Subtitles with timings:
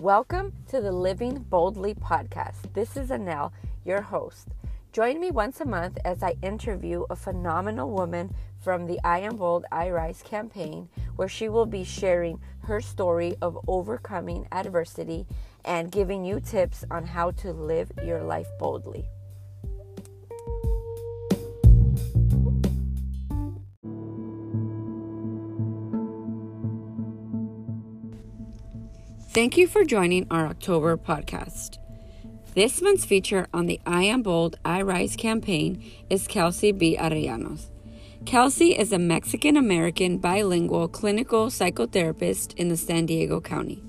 [0.00, 2.72] Welcome to the Living Boldly podcast.
[2.72, 3.52] This is Anel,
[3.84, 4.48] your host.
[4.94, 9.36] Join me once a month as I interview a phenomenal woman from the I Am
[9.36, 15.26] Bold, I Rise campaign, where she will be sharing her story of overcoming adversity
[15.66, 19.04] and giving you tips on how to live your life boldly.
[29.32, 31.78] Thank you for joining our October podcast.
[32.56, 36.96] This month's feature on the I Am Bold, I Rise campaign is Kelsey B.
[36.98, 37.70] Arellanos.
[38.26, 43.84] Kelsey is a Mexican American bilingual clinical psychotherapist in the San Diego County.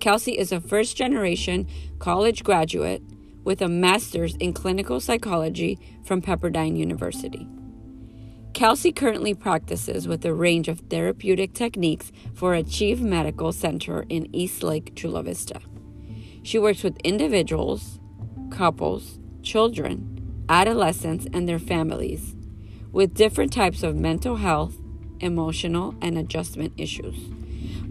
[0.00, 1.66] Kelsey is a first generation
[1.98, 3.02] college graduate
[3.42, 7.48] with a master's in clinical psychology from Pepperdine University.
[8.56, 14.62] Kelsey currently practices with a range of therapeutic techniques for Achieve Medical Center in East
[14.62, 15.60] Lake, Chula Vista.
[16.42, 18.00] She works with individuals,
[18.50, 22.34] couples, children, adolescents, and their families
[22.92, 24.78] with different types of mental health,
[25.20, 27.28] emotional, and adjustment issues.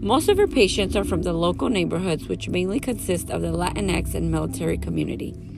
[0.00, 4.16] Most of her patients are from the local neighborhoods, which mainly consist of the Latinx
[4.16, 5.55] and military community.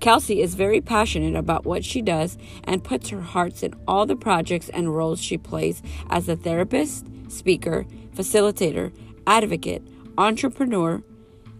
[0.00, 4.16] Kelsey is very passionate about what she does and puts her hearts in all the
[4.16, 8.92] projects and roles she plays as a therapist, speaker, facilitator,
[9.26, 9.82] advocate,
[10.18, 11.02] entrepreneur,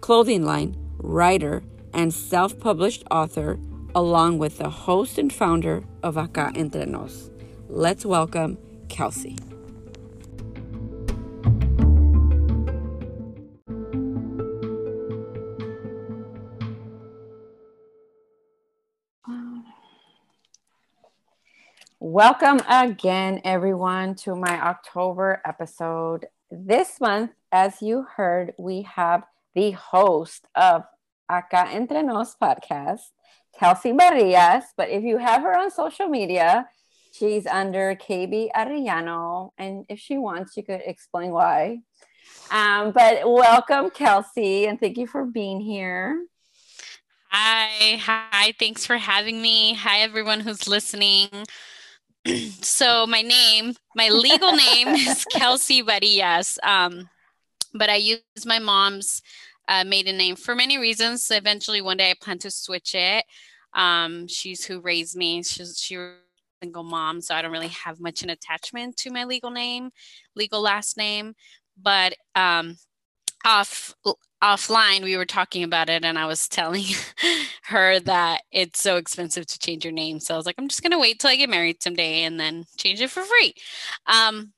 [0.01, 3.59] clothing line, writer, and self published author,
[3.95, 7.31] along with the host and founder of Acá Entre Nos.
[7.69, 9.37] Let's welcome Kelsey.
[22.17, 26.25] Welcome again, everyone, to my October episode.
[26.50, 30.84] This month, as you heard, we have the host of
[31.31, 33.12] Acá Entre Nos podcast,
[33.61, 34.64] Kelsey Barrias.
[34.79, 36.67] But if you have her on social media,
[37.13, 39.51] she's under KB Arellano.
[39.58, 41.80] And if she wants, she could explain why.
[42.51, 46.24] Um, but welcome, Kelsey, and thank you for being here.
[47.29, 49.74] Hi, hi, thanks for having me.
[49.74, 51.29] Hi, everyone who's listening.
[52.63, 57.09] So my name, my legal name is Kelsey Varillas, um,
[57.75, 59.23] but I use my mom's
[59.69, 61.31] uh, maiden name for many reasons.
[61.31, 63.25] Eventually, one day I plan to switch it.
[63.75, 65.42] Um, she's who raised me.
[65.42, 69.11] She's she was a single mom, so I don't really have much an attachment to
[69.11, 69.91] my legal name,
[70.35, 71.35] legal last name.
[71.81, 72.77] But um,
[73.45, 73.95] off
[74.42, 76.85] offline we were talking about it and i was telling
[77.64, 80.20] her that it's so expensive to change your name.
[80.20, 82.39] So i was like i'm just going to wait till i get married someday and
[82.39, 83.55] then change it for free.
[84.07, 84.52] Um,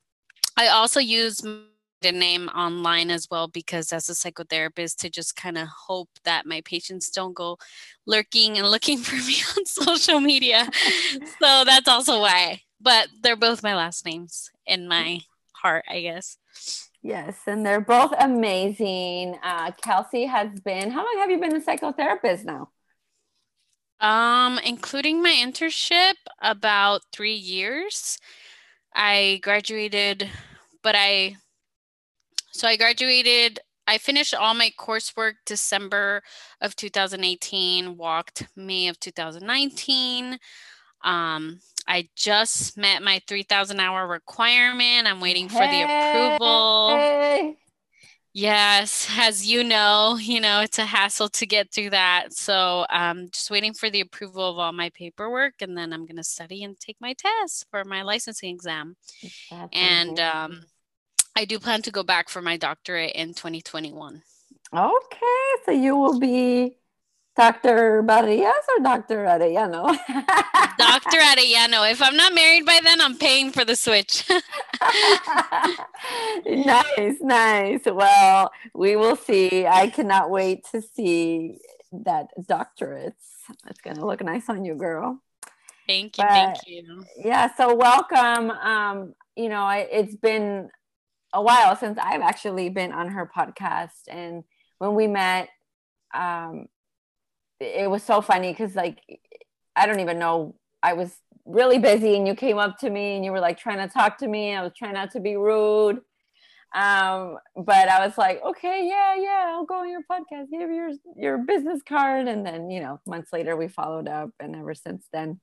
[0.56, 1.40] i also use
[2.00, 6.46] the name online as well because as a psychotherapist to just kind of hope that
[6.46, 7.58] my patients don't go
[8.06, 10.68] lurking and looking for me on social media.
[11.40, 12.62] So that's also why.
[12.80, 15.20] But they're both my last names in my
[15.58, 16.38] heart i guess
[17.08, 19.38] Yes, and they're both amazing.
[19.42, 22.68] Uh, Kelsey has been, how long have you been a psychotherapist now?
[23.98, 28.18] Um, including my internship, about three years.
[28.94, 30.28] I graduated,
[30.82, 31.36] but I,
[32.52, 36.22] so I graduated, I finished all my coursework December
[36.60, 40.38] of 2018, walked May of 2019.
[41.08, 45.08] Um, I just met my 3,000 hour requirement.
[45.08, 46.98] I'm waiting for the approval.
[48.34, 52.32] Yes, as you know, you know, it's a hassle to get through that.
[52.34, 56.06] So I'm um just waiting for the approval of all my paperwork and then I'm
[56.06, 58.96] gonna study and take my test for my licensing exam.
[59.50, 60.64] That's and um
[61.34, 64.22] I do plan to go back for my doctorate in 2021.
[64.72, 66.76] Okay, so you will be
[67.38, 68.02] Dr.
[68.02, 69.24] Barrias or Dr.
[69.24, 69.96] Arellano?
[70.76, 71.18] Dr.
[71.18, 71.88] Arellano.
[71.88, 74.28] If I'm not married by then, I'm paying for the switch.
[76.44, 77.82] nice, nice.
[77.86, 79.68] Well, we will see.
[79.68, 81.58] I cannot wait to see
[81.92, 83.14] that doctorate.
[83.68, 85.22] It's going to look nice on you, girl.
[85.86, 86.24] Thank you.
[86.24, 87.04] But, thank you.
[87.24, 87.54] Yeah.
[87.56, 88.50] So, welcome.
[88.50, 90.70] Um, you know, I, it's been
[91.32, 94.08] a while since I've actually been on her podcast.
[94.08, 94.42] And
[94.78, 95.50] when we met,
[96.12, 96.66] um,
[97.60, 98.98] it was so funny because like
[99.76, 100.54] I don't even know.
[100.82, 103.78] I was really busy and you came up to me and you were like trying
[103.78, 104.54] to talk to me.
[104.54, 106.00] I was trying not to be rude.
[106.74, 110.90] Um, but I was like, okay, yeah, yeah, I'll go on your podcast, give your
[111.16, 112.28] your business card.
[112.28, 115.40] And then, you know, months later we followed up and ever since then,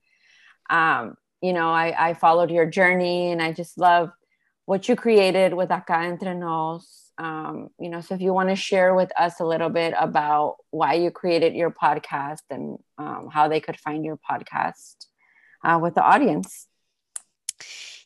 [0.69, 4.11] um, you know, I, I followed your journey and I just love
[4.65, 7.04] what you created with Acá Entre Nos.
[7.17, 10.57] Um, you know, so if you want to share with us a little bit about
[10.71, 14.95] why you created your podcast and um, how they could find your podcast
[15.63, 16.67] uh, with the audience.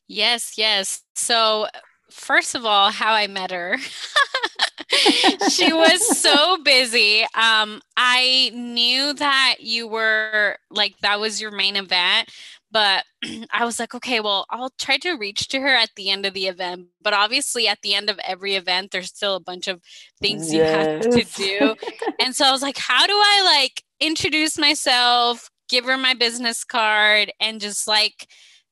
[0.08, 1.04] Yes, yes.
[1.16, 1.68] So,
[2.12, 3.78] first of all, how I met her.
[5.50, 7.22] she was so busy.
[7.36, 12.30] Um, I knew that you were like that was your main event,
[12.72, 13.04] but
[13.52, 16.34] I was like, okay, well, I'll try to reach to her at the end of
[16.34, 16.88] the event.
[17.02, 19.82] But obviously, at the end of every event, there's still a bunch of
[20.22, 21.06] things yes.
[21.06, 21.76] you have to do.
[22.20, 26.64] and so I was like, how do I like introduce myself, give her my business
[26.64, 28.28] card, and just like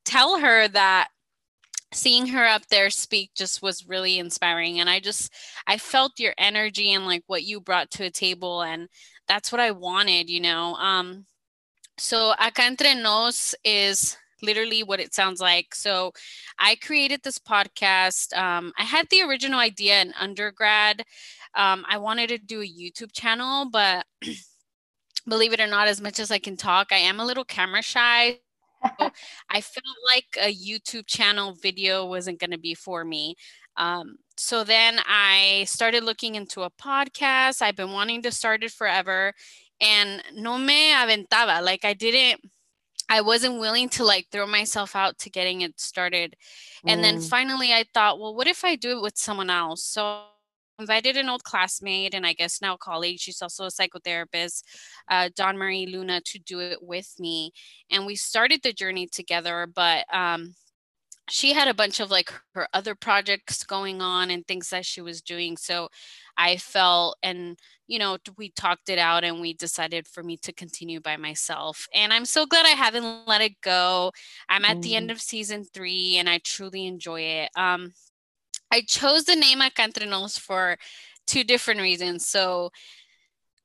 [0.06, 1.10] tell her that
[1.94, 5.34] seeing her up there speak just was really inspiring and i just
[5.68, 8.90] i felt your energy and like what you brought to a table and
[9.26, 11.26] that's what i wanted you know um
[11.98, 16.12] so acá entre nos is literally what it sounds like so
[16.60, 21.04] i created this podcast um, i had the original idea in undergrad
[21.56, 24.06] um, i wanted to do a youtube channel but
[25.28, 27.82] believe it or not as much as i can talk i am a little camera
[27.82, 28.40] shy
[29.50, 33.36] I felt like a YouTube channel video wasn't going to be for me.
[33.76, 37.62] Um, so then I started looking into a podcast.
[37.62, 39.34] I've been wanting to start it forever
[39.82, 41.62] and no me aventaba.
[41.62, 42.42] Like I didn't,
[43.10, 46.36] I wasn't willing to like throw myself out to getting it started.
[46.86, 47.04] And mm.
[47.04, 49.84] then finally I thought, well, what if I do it with someone else?
[49.84, 50.26] So I
[50.80, 53.20] invited an old classmate and I guess now colleague.
[53.20, 54.64] She's also a psychotherapist,
[55.10, 57.52] uh, Dawn Marie Luna, to do it with me.
[57.90, 60.54] And we started the journey together, but um,
[61.30, 65.02] she had a bunch of like her other projects going on and things that she
[65.02, 65.58] was doing.
[65.58, 65.90] So
[66.38, 70.52] I felt, and you know, we talked it out and we decided for me to
[70.52, 71.88] continue by myself.
[71.94, 74.12] And I'm so glad I haven't let it go.
[74.50, 74.82] I'm at mm.
[74.82, 75.14] the end mm.
[75.14, 77.50] of season three and I truly enjoy it.
[77.56, 77.94] Um,
[78.72, 80.78] I chose the name Acá Entre Nos for
[81.26, 82.28] two different reasons.
[82.28, 82.72] So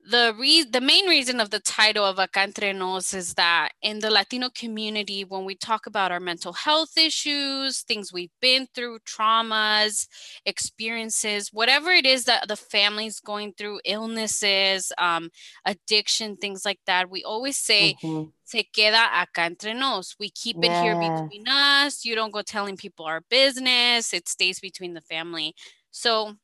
[0.04, 4.00] the re- the main reason of the title of Acá Entre Nos is that in
[4.00, 8.98] the Latino community, when we talk about our mental health issues, things we've been through,
[9.00, 10.08] traumas,
[10.44, 15.30] experiences, whatever it is that the family's going through, illnesses, um,
[15.64, 18.28] addiction, things like that, we always say, mm-hmm.
[18.44, 20.16] se queda acá entre nos.
[20.18, 22.04] We keep it here between us.
[22.04, 24.12] You don't go telling people our business.
[24.12, 25.54] It stays between the family.
[25.92, 26.34] So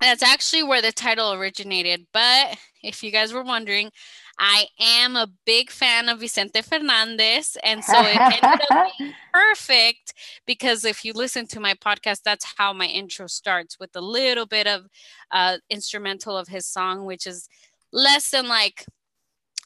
[0.00, 2.06] that's actually where the title originated.
[2.12, 3.90] But if you guys were wondering,
[4.38, 7.56] I am a big fan of Vicente Fernandez.
[7.64, 10.14] And so it ended up being perfect
[10.46, 14.46] because if you listen to my podcast, that's how my intro starts with a little
[14.46, 14.86] bit of
[15.32, 17.48] uh, instrumental of his song, which is
[17.92, 18.86] less than like,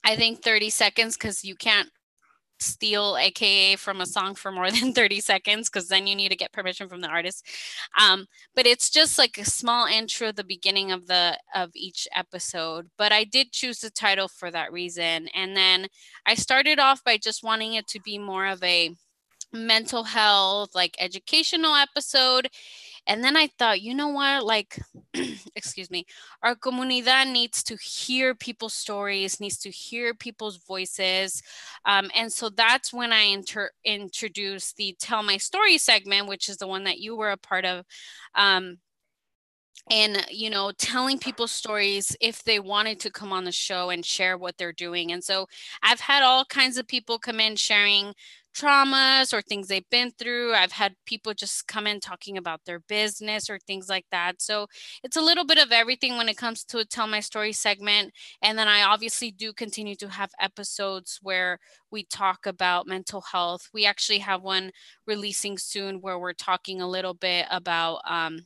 [0.05, 1.90] I think 30 seconds because you can't
[2.62, 6.37] steal aka from a song for more than 30 seconds because then you need to
[6.37, 7.47] get permission from the artist.
[7.99, 12.88] Um, but it's just like a small intro the beginning of the of each episode
[12.97, 15.87] but i did choose the title for that reason and then
[16.26, 18.94] i started off by just wanting it to be more of a
[19.53, 22.49] mental health like educational episode
[23.06, 24.44] and then I thought, you know what?
[24.44, 24.78] Like,
[25.56, 26.06] excuse me,
[26.43, 31.43] our comunidad needs to hear people's stories, needs to hear people's voices.
[31.84, 36.58] Um, and so that's when I inter- introduced the Tell My Story segment, which is
[36.58, 37.84] the one that you were a part of.
[38.34, 38.78] Um,
[39.90, 44.05] and you know telling people stories if they wanted to come on the show and
[44.05, 45.46] share what they're doing and so
[45.82, 48.15] i've had all kinds of people come in sharing
[48.55, 50.55] traumas or things they've been through.
[50.55, 54.43] I've had people just come in talking about their business or things like that.
[54.43, 54.67] So
[55.03, 58.13] it's a little bit of everything when it comes to a Tell My Story segment.
[58.43, 61.59] And then I obviously do continue to have episodes where
[61.91, 63.69] we talk about mental health.
[63.73, 64.71] We actually have one
[65.06, 68.41] releasing soon where we're talking a little bit about, um,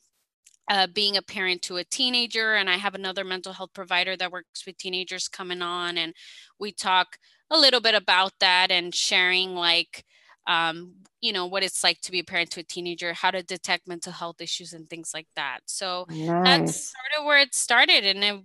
[0.69, 4.33] uh, being a parent to a teenager and i have another mental health provider that
[4.33, 6.13] works with teenagers coming on and
[6.59, 7.19] we talk
[7.51, 10.05] a little bit about that and sharing like
[10.47, 13.43] um, you know what it's like to be a parent to a teenager how to
[13.43, 16.45] detect mental health issues and things like that so nice.
[16.45, 18.41] that's sort of where it started and it,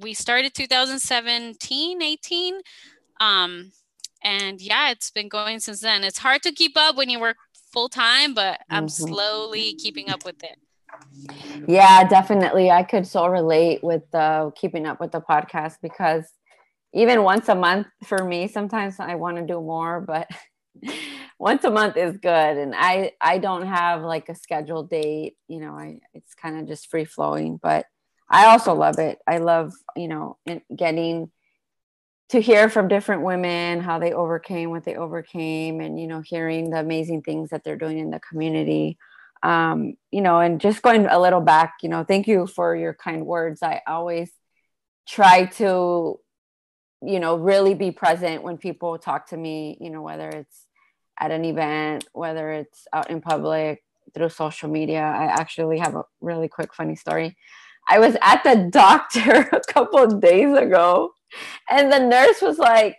[0.00, 2.60] we started 2017 18
[3.20, 3.72] um,
[4.22, 7.36] and yeah it's been going since then it's hard to keep up when you work
[7.72, 9.08] full time but i'm mm-hmm.
[9.08, 10.58] slowly keeping up with it
[11.66, 16.24] yeah definitely i could so relate with the keeping up with the podcast because
[16.94, 20.28] even once a month for me sometimes i want to do more but
[21.38, 22.56] once a month is good.
[22.56, 26.66] And i i don't have like a scheduled date you know i it's kind of
[26.66, 27.86] just free flowing but
[28.30, 29.18] i also love it.
[29.26, 30.38] I love you know
[30.74, 31.30] getting
[32.30, 36.70] to hear from different women how they overcame what they overcame and you know hearing
[36.70, 38.96] the amazing things that they're doing in the community.
[39.42, 42.94] Um, you know, and just going a little back, you know, thank you for your
[42.94, 43.60] kind words.
[43.60, 44.30] I always
[45.06, 46.20] try to,
[47.04, 50.66] you know, really be present when people talk to me, you know, whether it's
[51.18, 53.82] at an event, whether it's out in public,
[54.14, 55.00] through social media.
[55.00, 57.36] I actually have a really quick funny story.
[57.88, 61.12] I was at the doctor a couple of days ago,
[61.70, 62.96] and the nurse was like,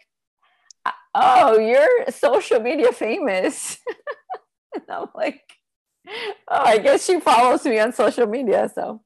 [1.15, 3.77] Oh, you're social media famous.
[4.73, 5.41] and I'm like,
[6.07, 8.69] Oh, I guess she follows me on social media.
[8.73, 9.01] So,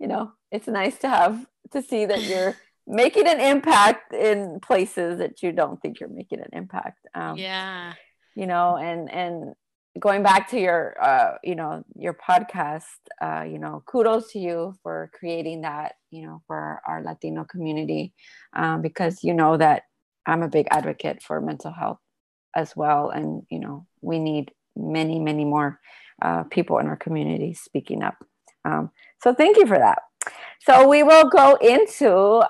[0.00, 5.18] you know, it's nice to have to see that you're making an impact in places
[5.18, 7.06] that you don't think you're making an impact.
[7.14, 7.94] Um, yeah.
[8.34, 9.54] You know, and and
[9.98, 12.84] going back to your uh, you know your podcast
[13.20, 18.14] uh, you know kudos to you for creating that you know for our latino community
[18.54, 19.82] um, because you know that
[20.26, 21.98] i'm a big advocate for mental health
[22.54, 25.78] as well and you know we need many many more
[26.22, 28.16] uh, people in our community speaking up
[28.64, 28.90] um,
[29.22, 29.98] so thank you for that
[30.60, 32.42] so we will go into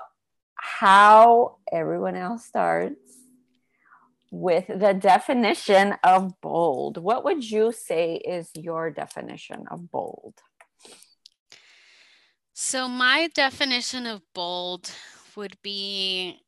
[0.63, 3.17] how everyone else starts
[4.31, 6.97] with the definition of bold.
[6.97, 10.35] What would you say is your definition of bold?
[12.53, 14.89] So, my definition of bold
[15.35, 16.39] would be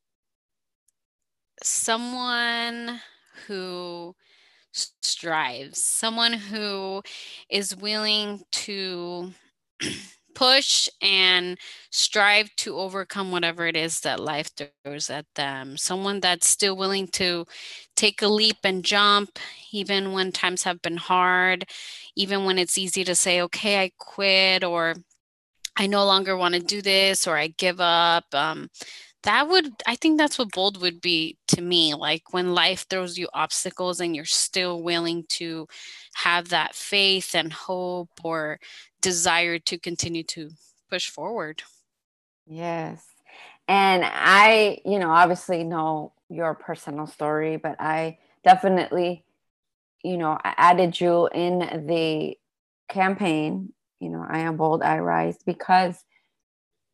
[1.62, 3.02] someone
[3.48, 4.16] who
[4.72, 7.04] strives, someone who
[7.50, 9.34] is willing to
[10.36, 11.58] push and
[11.90, 15.78] strive to overcome whatever it is that life throws at them.
[15.78, 17.46] Someone that's still willing to
[17.96, 19.40] take a leap and jump,
[19.72, 21.66] even when times have been hard,
[22.16, 24.96] even when it's easy to say, okay, I quit, or
[25.78, 28.26] I no longer want to do this, or I give up.
[28.34, 28.70] Um,
[29.26, 33.18] that would i think that's what bold would be to me like when life throws
[33.18, 35.68] you obstacles and you're still willing to
[36.14, 38.60] have that faith and hope or
[39.06, 40.50] desire to continue to
[40.90, 41.62] push forward.
[42.48, 43.06] Yes.
[43.68, 49.24] And I, you know, obviously know your personal story, but I definitely,
[50.04, 52.36] you know, added you in the
[52.90, 56.04] campaign, you know, I am bold, I rise, because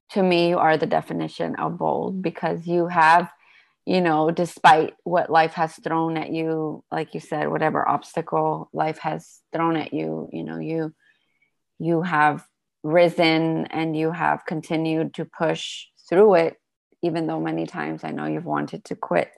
[0.09, 3.31] to me, you are the definition of bold because you have,
[3.85, 8.99] you know, despite what life has thrown at you, like you said, whatever obstacle life
[8.99, 10.93] has thrown at you, you know, you
[11.81, 12.45] you have
[12.83, 16.57] risen and you have continued to push through it
[17.01, 19.31] even though many times i know you've wanted to quit.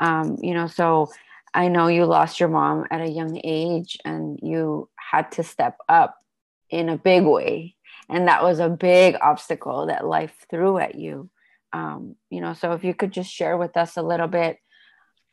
[0.00, 1.08] Um, you know so
[1.54, 5.78] i know you lost your mom at a young age and you had to step
[5.88, 6.16] up
[6.70, 7.76] in a big way.
[8.08, 11.30] And that was a big obstacle that life threw at you.
[11.72, 14.58] Um, you know so if you could just share with us a little bit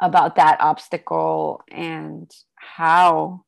[0.02, 3.44] about that obstacle and how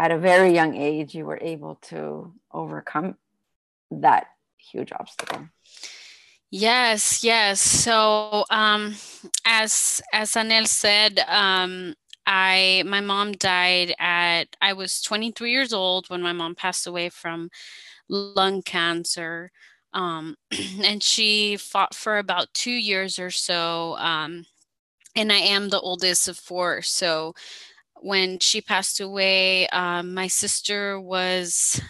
[0.00, 3.16] at a very young age you were able to overcome
[3.90, 5.46] that huge obstacle.
[6.50, 7.60] Yes yes.
[7.60, 8.94] So um,
[9.44, 11.94] as as anel said um,
[12.26, 17.10] i my mom died at i was 23 years old when my mom passed away
[17.10, 17.50] from
[18.08, 19.52] lung cancer.
[19.92, 20.36] Um,
[20.82, 24.46] and she fought for about two years or so um,
[25.14, 26.80] and i am the oldest of four.
[26.80, 27.34] So
[28.02, 31.80] when she passed away, um, my sister was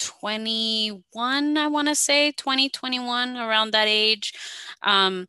[0.00, 4.32] 21 i want to say 2021 around that age
[4.82, 5.26] um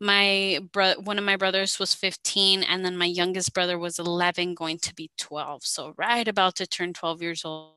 [0.00, 4.54] my bro- one of my brothers was 15 and then my youngest brother was 11
[4.54, 7.72] going to be 12 so right about to turn 12 years old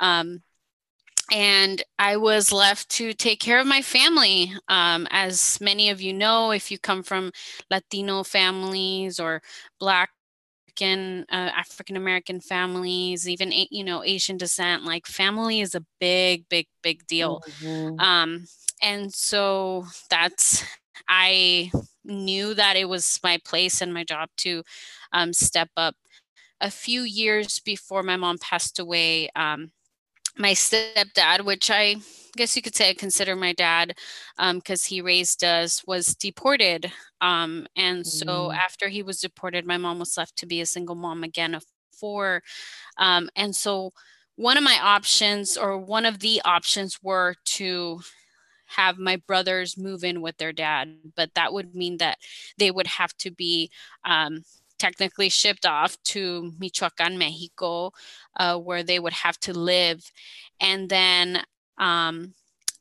[0.00, 0.42] um
[1.30, 4.52] and I was left to take care of my family.
[4.68, 7.32] Um, as many of you know, if you come from
[7.70, 9.42] Latino families or
[9.78, 10.08] Black
[10.78, 16.48] African uh, African American families, even you know Asian descent, like family is a big,
[16.48, 17.40] big, big deal.
[17.60, 17.98] Mm-hmm.
[18.00, 18.46] Um,
[18.80, 20.64] and so that's
[21.08, 21.70] I
[22.04, 24.62] knew that it was my place and my job to
[25.12, 25.96] um, step up.
[26.60, 29.70] A few years before my mom passed away, um,
[30.38, 31.96] my stepdad, which I
[32.36, 33.94] guess you could say I consider my dad
[34.36, 36.92] because um, he raised us, was deported.
[37.20, 38.56] Um, and so mm.
[38.56, 41.64] after he was deported, my mom was left to be a single mom again of
[41.98, 42.42] four.
[42.96, 43.92] Um, and so
[44.36, 48.00] one of my options, or one of the options, were to
[48.66, 52.18] have my brothers move in with their dad, but that would mean that
[52.58, 53.70] they would have to be
[54.04, 54.44] um,
[54.78, 57.92] technically shipped off to Michoacan, Mexico,
[58.36, 60.10] uh, where they would have to live.
[60.60, 61.42] And then
[61.78, 62.34] um,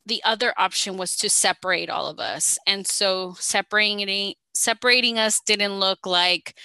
[0.06, 2.58] the other option was to separate all of us.
[2.66, 6.56] And so separating separating us didn't look like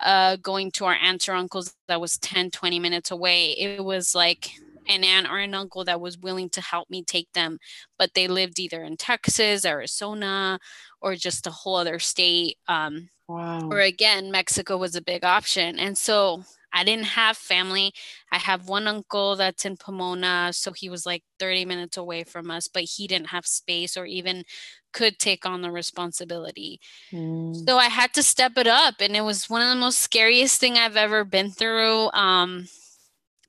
[0.00, 3.52] uh, going to our aunts or uncles that was 10, 20 minutes away.
[3.52, 4.50] It was like
[4.88, 7.58] an aunt or an uncle that was willing to help me take them,
[7.98, 10.58] but they lived either in Texas, Arizona,
[11.00, 12.56] or just a whole other state.
[12.68, 13.68] Um, wow.
[13.70, 15.78] Or again, Mexico was a big option.
[15.78, 17.94] And so I didn't have family.
[18.30, 22.50] I have one uncle that's in Pomona, so he was like 30 minutes away from
[22.50, 24.44] us, but he didn't have space or even
[24.92, 26.80] could take on the responsibility.
[27.12, 27.66] Mm.
[27.66, 30.60] So I had to step it up and it was one of the most scariest
[30.60, 32.10] thing I've ever been through.
[32.12, 32.66] Um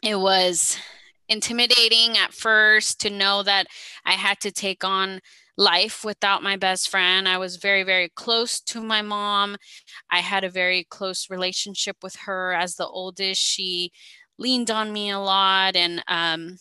[0.03, 0.77] it was
[1.29, 3.67] intimidating at first to know that
[4.05, 5.21] I had to take on
[5.57, 7.27] life without my best friend.
[7.27, 9.57] I was very, very close to my mom.
[10.09, 13.41] I had a very close relationship with her as the oldest.
[13.41, 13.91] She
[14.37, 16.57] leaned on me a lot and um,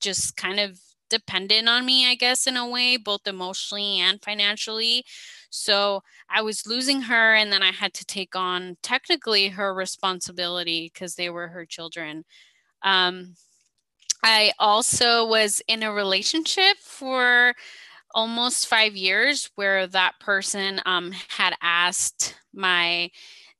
[0.00, 0.78] just kind of
[1.10, 5.04] dependent on me, I guess, in a way, both emotionally and financially.
[5.50, 10.90] So I was losing her, and then I had to take on technically her responsibility
[10.92, 12.24] because they were her children.
[12.82, 13.34] Um,
[14.22, 17.54] I also was in a relationship for
[18.14, 23.10] almost five years where that person um, had asked my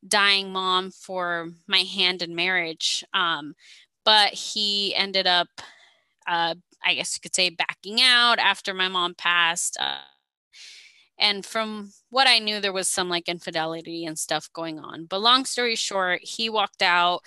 [0.07, 3.05] dying mom for my hand in marriage.
[3.15, 3.55] Um,
[4.05, 5.49] but he ended up,
[6.27, 9.77] uh, I guess you could say, backing out after my mom passed.
[9.81, 9.99] Uh,
[11.19, 15.05] and from what I knew, there was some like infidelity and stuff going on.
[15.05, 17.21] But long story short, he walked out.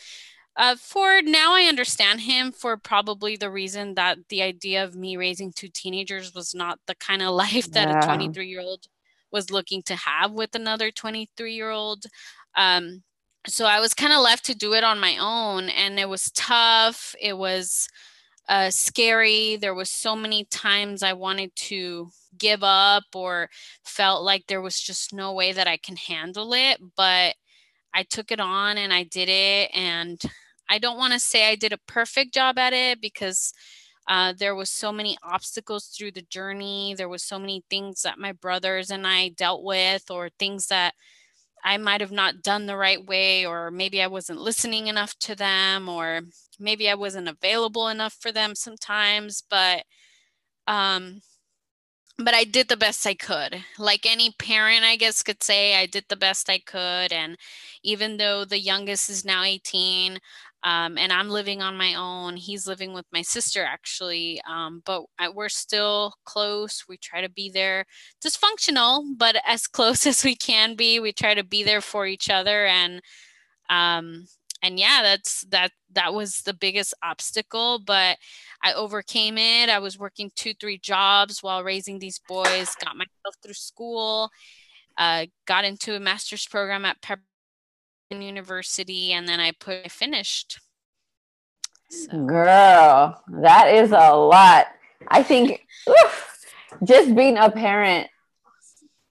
[0.56, 5.18] Uh, for now, I understand him for probably the reason that the idea of me
[5.18, 8.00] raising two teenagers was not the kind of life that yeah.
[8.00, 8.86] a 23 year old
[9.32, 12.06] was looking to have with another 23 year old.
[12.56, 13.02] Um,
[13.48, 16.32] so I was kind of left to do it on my own, and it was
[16.32, 17.14] tough.
[17.20, 17.90] It was
[18.48, 19.58] uh, scary.
[19.58, 23.50] There was so many times I wanted to give up or
[23.84, 27.36] felt like there was just no way that I can handle it, but
[27.94, 30.22] I took it on and I did it and
[30.70, 33.54] I don't want to say I did a perfect job at it because
[34.08, 36.94] uh, there was so many obstacles through the journey.
[36.98, 40.94] There was so many things that my brothers and I dealt with, or things that
[41.63, 45.36] I might have not done the right way, or maybe I wasn't listening enough to
[45.36, 46.22] them, or
[46.60, 49.44] maybe I wasn't available enough for them sometimes.
[49.50, 49.84] But
[50.67, 51.22] um,
[52.17, 53.63] but I did the best I could.
[53.80, 57.12] Like any parent, I guess, could say, I did the best I could.
[57.12, 57.38] And
[57.84, 60.19] even though the youngest is now 18,
[60.63, 62.38] um, and I'm living on my own.
[62.38, 66.86] He's living with my sister, actually, um, but I, we're still close.
[66.88, 67.86] We try to be there,
[68.26, 70.99] dysfunctional, but as close as we can be.
[70.99, 73.02] We try to be there for each other, and
[73.69, 74.26] um,
[74.63, 75.71] and yeah, that's that.
[75.91, 78.17] That was the biggest obstacle, but
[78.63, 79.69] I overcame it.
[79.69, 82.73] I was working two, three jobs while raising these boys.
[82.84, 84.32] Got myself through school.
[84.97, 87.21] Uh, got into a master's program at Pepper
[88.10, 90.60] University, and then I put I finished.
[91.89, 92.26] So.
[92.26, 94.67] Girl, that is a lot.
[95.10, 96.45] I think oof,
[96.86, 98.08] just being a parent,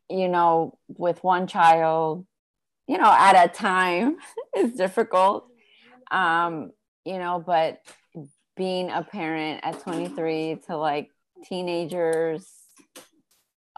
[0.09, 2.27] you know, with one child,
[2.93, 4.19] you know, at a time
[4.57, 5.49] is difficult.
[6.11, 6.73] Um,
[7.07, 7.81] you know, but
[8.55, 11.09] being a parent at 23 to like
[11.43, 12.47] teenagers,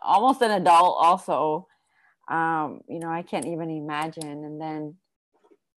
[0.02, 1.68] almost an adult also,
[2.28, 4.44] um, you know, I can't even imagine.
[4.44, 4.96] And then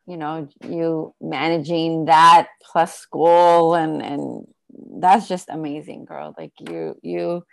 [0.08, 4.48] you know you managing that plus school and and
[5.02, 7.44] that's just amazing girl like you you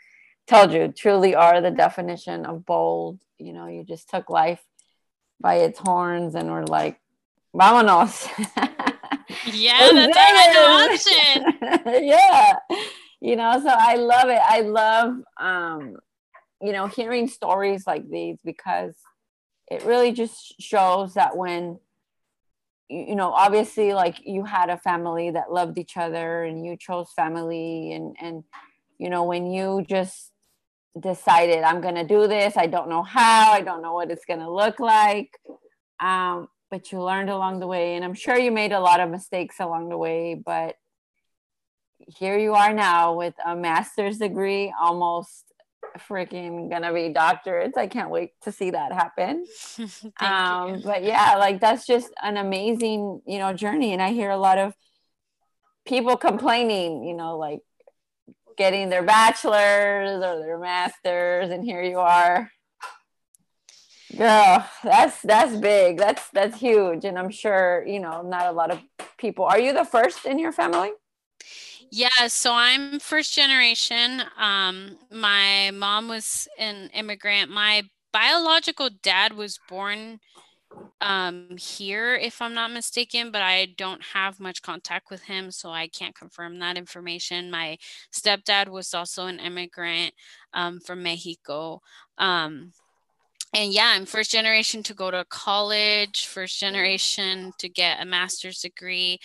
[0.47, 4.63] told you truly are the definition of bold you know you just took life
[5.41, 7.01] by its horns and were like
[7.55, 8.29] vámonos.
[9.53, 12.05] Yeah that's our option.
[12.05, 12.59] Yeah.
[13.21, 14.41] You know so i love it.
[14.43, 15.97] I love um
[16.61, 18.95] you know hearing stories like these because
[19.71, 21.79] it really just shows that when
[22.89, 27.11] you know obviously like you had a family that loved each other and you chose
[27.17, 28.45] family and and
[28.99, 30.31] you know when you just
[31.01, 34.25] decided i'm going to do this i don't know how i don't know what it's
[34.25, 35.39] going to look like
[36.01, 39.11] um, but you learned along the way and i'm sure you made a lot of
[39.11, 40.77] mistakes along the way but
[41.99, 45.45] here you are now with a master's degree almost
[45.99, 47.77] freaking gonna be doctorates.
[47.77, 49.47] I can't wait to see that happen.
[50.21, 53.93] um, but yeah, like that's just an amazing, you know, journey.
[53.93, 54.75] And I hear a lot of
[55.87, 57.61] people complaining, you know, like
[58.57, 62.51] getting their bachelors or their masters, and here you are.
[64.17, 65.99] Girl, that's that's big.
[65.99, 67.05] That's that's huge.
[67.05, 68.81] And I'm sure, you know, not a lot of
[69.19, 69.45] people.
[69.45, 70.93] Are you the first in your family?
[71.91, 74.23] Yeah, so I'm first generation.
[74.39, 77.51] Um, my mom was an immigrant.
[77.51, 80.21] My biological dad was born
[81.01, 85.71] um, here, if I'm not mistaken, but I don't have much contact with him, so
[85.71, 87.51] I can't confirm that information.
[87.51, 87.79] My
[88.13, 90.15] stepdad was also an immigrant
[90.53, 91.83] um, from Mexico.
[92.19, 92.73] Um,
[93.55, 98.61] and yeah, I'm first generation to go to college, first generation to get a master's
[98.61, 99.21] degree.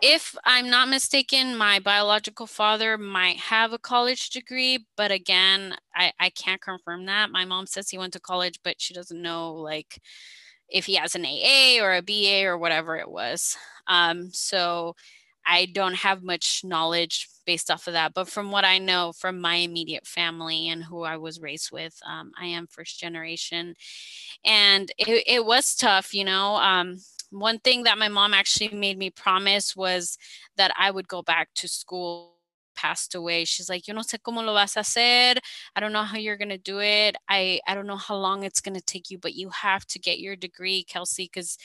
[0.00, 6.12] If I'm not mistaken, my biological father might have a college degree, but again, I,
[6.20, 7.30] I can't confirm that.
[7.30, 10.00] My mom says he went to college, but she doesn't know like
[10.68, 13.56] if he has an AA or a BA or whatever it was.
[13.86, 14.96] Um, so
[15.46, 18.14] I don't have much knowledge based off of that.
[18.14, 21.98] But from what I know from my immediate family and who I was raised with,
[22.06, 23.74] um, I am first generation.
[24.44, 26.56] And it, it was tough, you know.
[26.56, 26.98] Um,
[27.30, 30.16] one thing that my mom actually made me promise was
[30.56, 32.34] that I would go back to school
[32.74, 35.38] passed away she's like yo no sé cómo lo vas a hacer
[35.74, 38.42] i don't know how you're going to do it i i don't know how long
[38.42, 41.56] it's going to take you but you have to get your degree kelsey because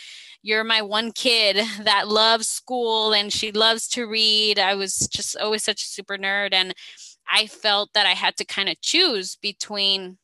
[0.42, 5.36] you're my one kid that loves school and she loves to read i was just
[5.38, 6.74] always such a super nerd and
[7.32, 10.18] i felt that i had to kind of choose between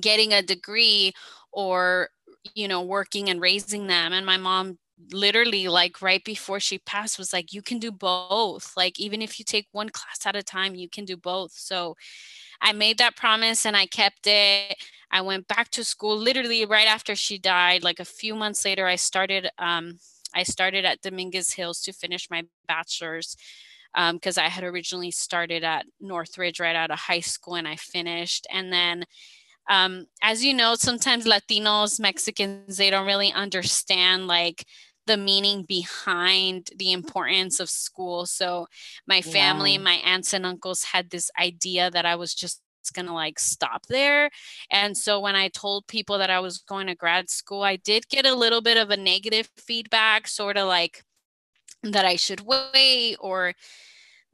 [0.00, 1.12] getting a degree
[1.52, 2.08] or
[2.54, 4.78] you know working and raising them and my mom
[5.12, 9.38] literally like right before she passed was like you can do both like even if
[9.38, 11.52] you take one class at a time you can do both.
[11.52, 11.96] So
[12.60, 14.76] i made that promise and i kept it.
[15.10, 18.86] I went back to school literally right after she died like a few months later
[18.86, 19.98] i started um,
[20.34, 23.36] i started at dominguez hills to finish my bachelor's
[24.12, 27.76] because um, i had originally started at northridge right out of high school and i
[27.76, 28.46] finished.
[28.50, 29.04] And then
[29.68, 34.64] um, as you know sometimes latinos mexicans they don't really understand like
[35.06, 38.26] the meaning behind the importance of school.
[38.26, 38.68] So
[39.06, 39.78] my family, yeah.
[39.78, 42.60] my aunts and uncles had this idea that I was just
[42.94, 44.30] gonna like stop there.
[44.70, 48.08] And so when I told people that I was going to grad school, I did
[48.08, 51.02] get a little bit of a negative feedback, sort of like
[51.82, 53.54] that I should wait or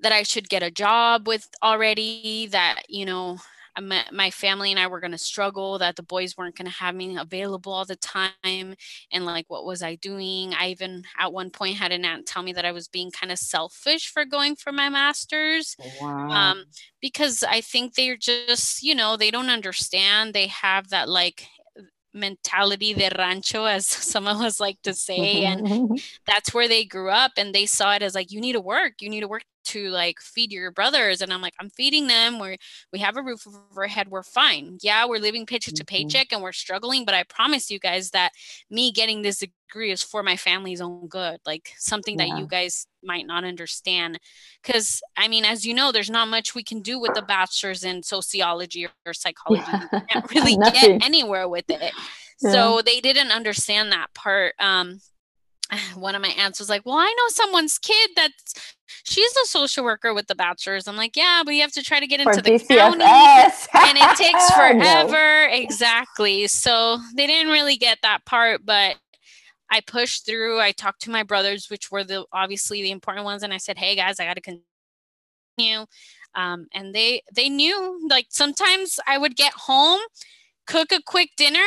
[0.00, 3.38] that I should get a job with already, that, you know,
[3.80, 6.94] my family and I were going to struggle, that the boys weren't going to have
[6.94, 8.74] me available all the time.
[9.12, 10.54] And like, what was I doing?
[10.54, 13.32] I even at one point had an aunt tell me that I was being kind
[13.32, 15.76] of selfish for going for my master's.
[16.00, 16.28] Wow.
[16.28, 16.64] Um,
[17.00, 20.34] because I think they're just, you know, they don't understand.
[20.34, 21.46] They have that like
[22.14, 27.10] mentality de rancho as some of us like to say and that's where they grew
[27.10, 29.44] up and they saw it as like you need to work you need to work
[29.68, 32.56] to like feed your brothers and i'm like i'm feeding them we're
[32.90, 35.96] we have a roof over our head we're fine yeah we're living paycheck to mm-hmm.
[35.96, 38.32] paycheck and we're struggling but i promise you guys that
[38.70, 42.26] me getting this degree is for my family's own good like something yeah.
[42.26, 44.18] that you guys might not understand
[44.62, 47.84] because i mean as you know there's not much we can do with a bachelor's
[47.84, 50.00] in sociology or, or psychology yeah.
[50.08, 51.92] can't really get anywhere with it
[52.40, 52.50] yeah.
[52.50, 54.98] so they didn't understand that part um
[55.96, 59.84] one of my aunts was like, Well, I know someone's kid that's she's a social
[59.84, 60.88] worker with the bachelor's.
[60.88, 63.98] I'm like, Yeah, but you have to try to get into For the county and
[63.98, 65.48] it takes forever.
[65.48, 65.56] no.
[65.56, 66.46] Exactly.
[66.46, 68.96] So they didn't really get that part, but
[69.70, 70.60] I pushed through.
[70.60, 73.78] I talked to my brothers, which were the obviously the important ones, and I said,
[73.78, 75.86] Hey guys, I gotta continue.
[76.34, 80.00] Um, and they they knew like sometimes I would get home,
[80.66, 81.66] cook a quick dinner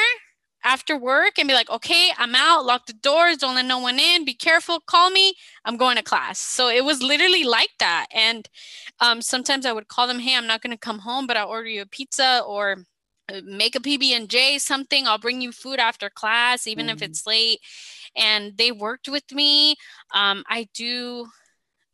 [0.63, 4.00] after work and be like, okay, I'm out, lock the doors, don't let no one
[4.00, 5.34] in, be careful, call me,
[5.65, 6.39] I'm going to class.
[6.39, 8.08] So it was literally like that.
[8.12, 8.47] And
[9.00, 11.50] um, sometimes I would call them, hey, I'm not going to come home, but I'll
[11.50, 12.86] order you a pizza or
[13.32, 15.08] uh, make a PB&J, something.
[15.08, 16.95] I'll bring you food after class, even mm-hmm.
[16.95, 17.60] if it's late.
[18.15, 19.76] And they worked with me.
[20.13, 21.28] Um, I do,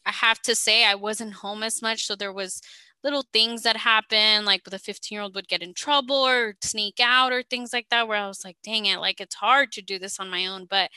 [0.05, 2.05] I have to say, I wasn't home as much.
[2.05, 2.61] So there was
[3.03, 6.99] little things that happen, like the 15 year old would get in trouble or sneak
[7.01, 9.81] out or things like that, where I was like, dang it, like it's hard to
[9.81, 10.65] do this on my own.
[10.69, 10.89] But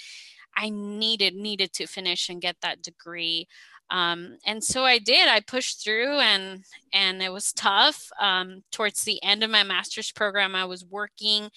[0.57, 3.47] I needed needed to finish and get that degree.
[3.91, 5.29] Um, and so I did.
[5.29, 8.11] I pushed through, and and it was tough.
[8.21, 11.51] Um, towards the end of my master's program, I was working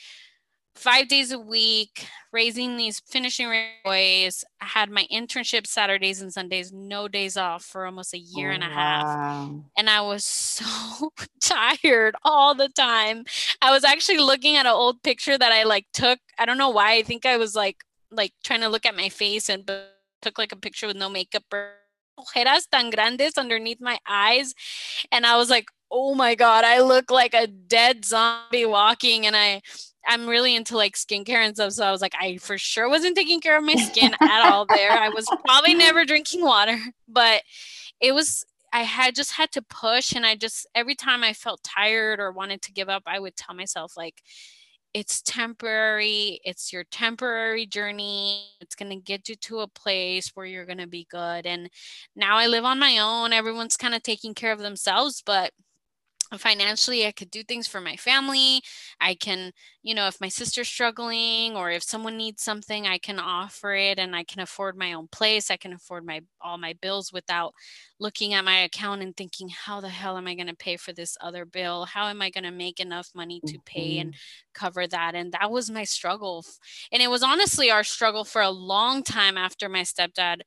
[0.76, 3.52] five days a week, raising these finishing
[3.84, 4.44] boys.
[4.62, 8.54] I had my internship Saturdays and Sundays, no days off for almost a year oh,
[8.54, 9.50] and a oh, half.
[9.78, 13.26] And I was so tired all the time.
[13.62, 16.20] I was actually looking at an old picture that I like took.
[16.38, 16.94] I don't know why.
[16.94, 17.78] I think I was like
[18.12, 19.70] like trying to look at my face and
[20.22, 21.72] took like a picture with no makeup or
[22.20, 24.54] ojeras tan grandes underneath my eyes.
[25.12, 29.26] And I was like, oh my God, I look like a dead zombie walking.
[29.26, 29.62] And I
[30.06, 31.74] I'm really into like skincare and stuff.
[31.74, 34.66] So I was like, I for sure wasn't taking care of my skin at all
[34.66, 34.92] there.
[34.92, 37.44] I was probably never drinking water, but
[38.00, 40.14] it was, I had just had to push.
[40.14, 43.36] And I just, every time I felt tired or wanted to give up, I would
[43.36, 44.22] tell myself, like,
[44.94, 50.46] it's temporary it's your temporary journey it's going to get you to a place where
[50.46, 51.70] you're going to be good and
[52.16, 55.52] now i live on my own everyone's kind of taking care of themselves but
[56.38, 58.62] financially i could do things for my family.
[59.00, 63.20] I can you know if my sister's struggling or if someone needs something i can
[63.20, 65.52] offer it and i can afford my own place.
[65.52, 67.54] I can afford my all my bills without
[68.00, 70.94] looking at my account and thinking how the hell am i going to pay for
[70.94, 71.86] this other bill?
[71.86, 74.54] How am i going to make enough money to pay and mm-hmm.
[74.54, 75.16] cover that?
[75.16, 76.46] And that was my struggle
[76.92, 80.42] and it was honestly our struggle for a long time after my stepdad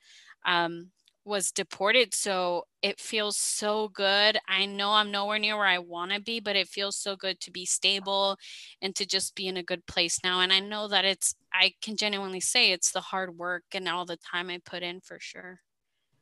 [0.46, 0.90] um,
[1.27, 2.15] was deported.
[2.15, 4.39] So it feels so good.
[4.49, 7.41] I know I'm nowhere near where I want to be, but it feels so good
[7.41, 8.37] to be stable
[8.81, 10.41] and to just be in a good place now.
[10.41, 14.07] And I know that it's, I can genuinely say it's the hard work and all
[14.07, 15.61] the time I put in for sure.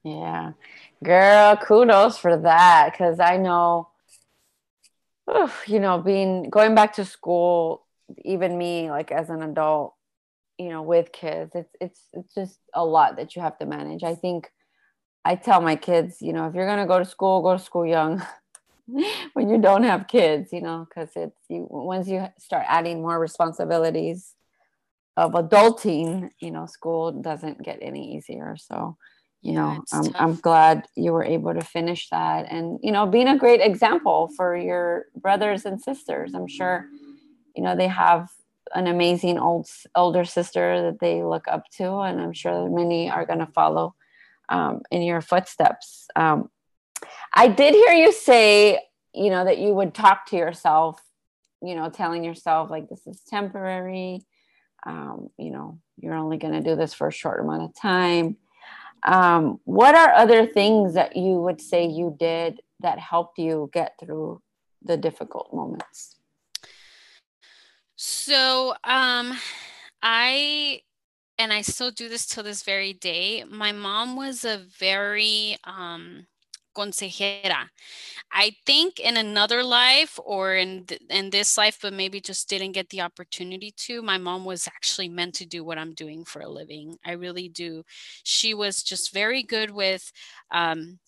[0.04, 0.52] Yeah.
[1.02, 2.94] Girl, kudos for that.
[2.96, 3.90] Cause I know,
[5.66, 7.86] you know, being, going back to school,
[8.24, 9.94] even me, like as an adult,
[10.58, 14.02] you know, with kids, it's, it's, it's just a lot that you have to manage.
[14.02, 14.50] I think,
[15.24, 17.86] I tell my kids, you know, if you're gonna go to school, go to school
[17.86, 18.22] young.
[19.34, 23.18] when you don't have kids, you know, because it's you once you start adding more
[23.18, 24.34] responsibilities
[25.16, 28.56] of adulting, you know, school doesn't get any easier.
[28.58, 28.96] So,
[29.42, 33.06] you yeah, know, I'm, I'm glad you were able to finish that and, you know,
[33.06, 36.34] being a great example for your brothers and sisters.
[36.34, 36.86] I'm sure,
[37.54, 38.30] you know, they have
[38.74, 43.26] an amazing old older sister that they look up to, and I'm sure many are
[43.26, 43.94] going to follow
[44.48, 46.06] um, in your footsteps.
[46.16, 46.50] Um,
[47.34, 48.80] I did hear you say,
[49.12, 51.00] you know, that you would talk to yourself,
[51.62, 54.20] you know, telling yourself like this is temporary.
[54.86, 58.36] Um, you know, you're only going to do this for a short amount of time.
[59.04, 63.94] Um, what are other things that you would say you did that helped you get
[64.00, 64.40] through
[64.82, 66.16] the difficult moments?
[67.96, 69.38] So, um,
[70.02, 70.82] I
[71.38, 73.44] and I still do this till this very day.
[73.44, 76.26] My mom was a very um,
[76.76, 77.68] consejera.
[78.32, 82.72] I think in another life or in th- in this life, but maybe just didn't
[82.72, 84.02] get the opportunity to.
[84.02, 86.96] My mom was actually meant to do what I'm doing for a living.
[87.04, 87.84] I really do.
[88.24, 90.12] She was just very good with.
[90.50, 90.98] Um,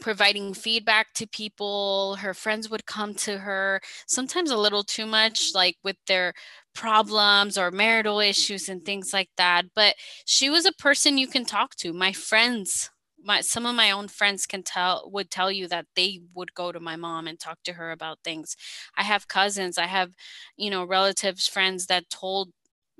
[0.00, 5.50] providing feedback to people her friends would come to her sometimes a little too much
[5.52, 6.32] like with their
[6.74, 11.44] problems or marital issues and things like that but she was a person you can
[11.44, 11.92] talk to.
[11.92, 12.90] My friends
[13.22, 16.72] my some of my own friends can tell would tell you that they would go
[16.72, 18.56] to my mom and talk to her about things.
[18.96, 20.12] I have cousins i have
[20.56, 22.50] you know relatives friends that told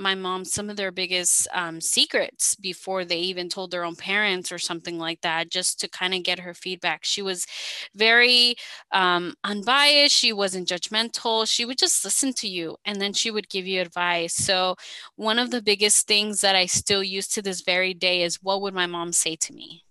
[0.00, 4.50] my mom some of their biggest um, secrets before they even told their own parents
[4.50, 7.04] or something like that, just to kind of get her feedback.
[7.04, 7.46] She was
[7.94, 8.56] very
[8.92, 10.14] um, unbiased.
[10.16, 11.48] She wasn't judgmental.
[11.48, 14.34] She would just listen to you and then she would give you advice.
[14.34, 14.76] So,
[15.16, 18.62] one of the biggest things that I still use to this very day is what
[18.62, 19.84] would my mom say to me?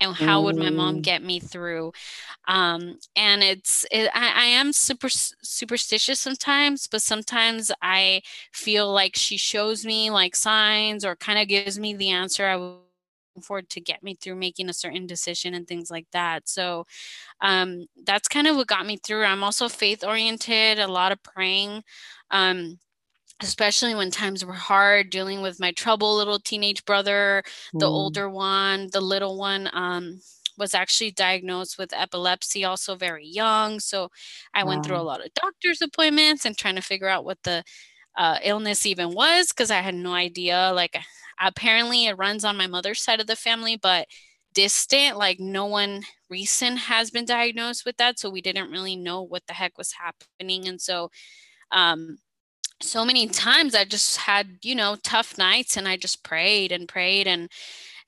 [0.00, 1.02] And how would my mom mm.
[1.02, 1.92] get me through
[2.48, 9.16] um, and it's it, I, I, am super superstitious sometimes but sometimes i feel like
[9.16, 12.78] she shows me like signs or kind of gives me the answer i would
[13.42, 16.84] for to get me through making a certain decision and things like that so
[17.40, 21.22] um, that's kind of what got me through i'm also faith oriented a lot of
[21.22, 21.82] praying
[22.30, 22.78] um,
[23.42, 27.42] especially when times were hard dealing with my trouble little teenage brother
[27.74, 27.90] the mm.
[27.90, 30.20] older one the little one um,
[30.58, 34.08] was actually diagnosed with epilepsy also very young so
[34.54, 34.70] i wow.
[34.70, 37.62] went through a lot of doctor's appointments and trying to figure out what the
[38.16, 40.96] uh, illness even was because i had no idea like
[41.40, 44.06] apparently it runs on my mother's side of the family but
[44.52, 49.22] distant like no one recent has been diagnosed with that so we didn't really know
[49.22, 51.08] what the heck was happening and so
[51.72, 52.18] um,
[52.82, 56.88] so many times I just had, you know, tough nights and I just prayed and
[56.88, 57.50] prayed and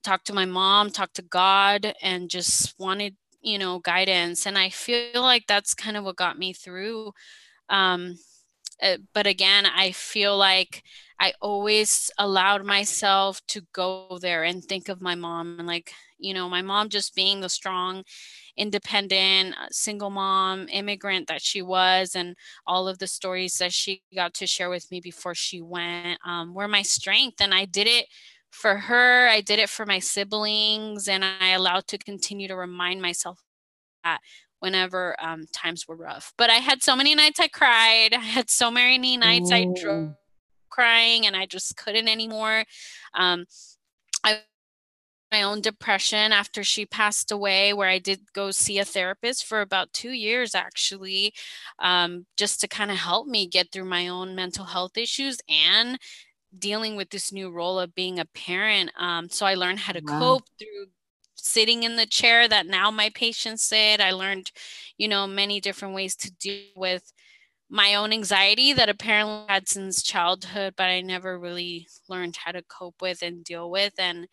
[0.03, 4.47] talked to my mom, talked to God, and just wanted, you know, guidance.
[4.47, 7.13] And I feel like that's kind of what got me through.
[7.69, 8.17] Um,
[8.83, 10.83] uh, but again, I feel like
[11.21, 16.35] I always allowed myself to go there and think of my mom and like, you
[16.35, 18.03] know, my mom just being the strong
[18.57, 22.37] independent uh, single mom immigrant that she was and
[22.67, 26.53] all of the stories that she got to share with me before she went um,
[26.53, 28.07] were my strength and i did it
[28.51, 33.01] for her i did it for my siblings and i allowed to continue to remind
[33.01, 33.41] myself
[34.05, 34.21] that
[34.61, 38.51] whenever um, times were rough but i had so many nights i cried i had
[38.51, 39.55] so many nights Ooh.
[39.55, 40.15] i drove
[40.69, 42.65] crying and i just couldn't anymore
[43.15, 43.47] um,
[44.25, 44.41] i
[45.33, 49.63] my own depression after she passed away, where I did go see a therapist for
[49.63, 51.33] about two years actually,
[51.79, 55.99] um, just to kind of help me get through my own mental health issues and
[56.57, 58.91] dealing with this new role of being a parent.
[58.99, 60.19] Um, so I learned how to wow.
[60.19, 60.87] cope through
[61.35, 64.01] sitting in the chair that now my patients sit.
[64.01, 64.53] I learned,
[64.99, 67.13] you know, many different ways to deal with
[67.71, 72.53] my own anxiety that apparently I had since childhood, but I never really learned how
[72.53, 73.95] to cope with and deal with.
[73.99, 74.29] And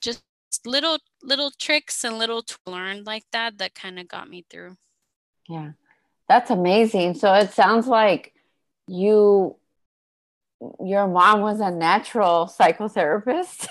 [0.00, 0.22] just
[0.64, 4.76] little little tricks and little to learn like that that kind of got me through.
[5.48, 5.72] Yeah.
[6.28, 7.14] That's amazing.
[7.14, 8.32] So it sounds like
[8.88, 9.56] you
[10.82, 13.68] your mom was a natural psychotherapist.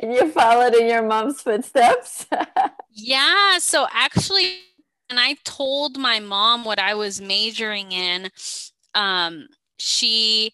[0.00, 2.26] and you followed in your mom's footsteps.
[2.90, 4.58] yeah, so actually
[5.10, 8.30] and I told my mom what I was majoring in,
[8.94, 10.52] um, she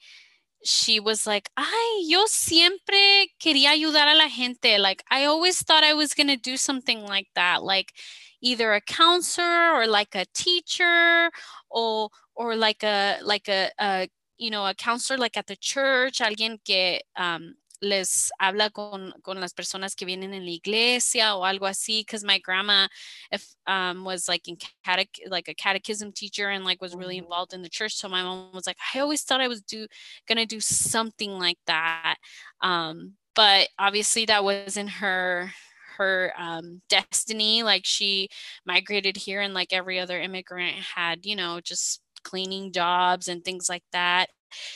[0.65, 4.79] she was like, "Ay, yo siempre quería ayudar a la gente.
[4.79, 7.93] Like I always thought I was going to do something like that, like
[8.41, 11.31] either a counselor or like a teacher
[11.71, 16.19] or or like a like a, a you know, a counselor like at the church,
[16.21, 21.45] alguien que um les habla con, con las personas que vienen en la iglesia o
[21.45, 22.89] algo así because my grandma
[23.31, 27.25] if um was like in catech like a catechism teacher and like was really mm-hmm.
[27.25, 29.87] involved in the church so my mom was like i always thought i was do
[30.27, 32.17] gonna do something like that
[32.63, 35.51] um but obviously that wasn't her
[35.97, 38.29] her um, destiny like she
[38.67, 43.69] migrated here and like every other immigrant had you know just cleaning jobs and things
[43.69, 44.29] like that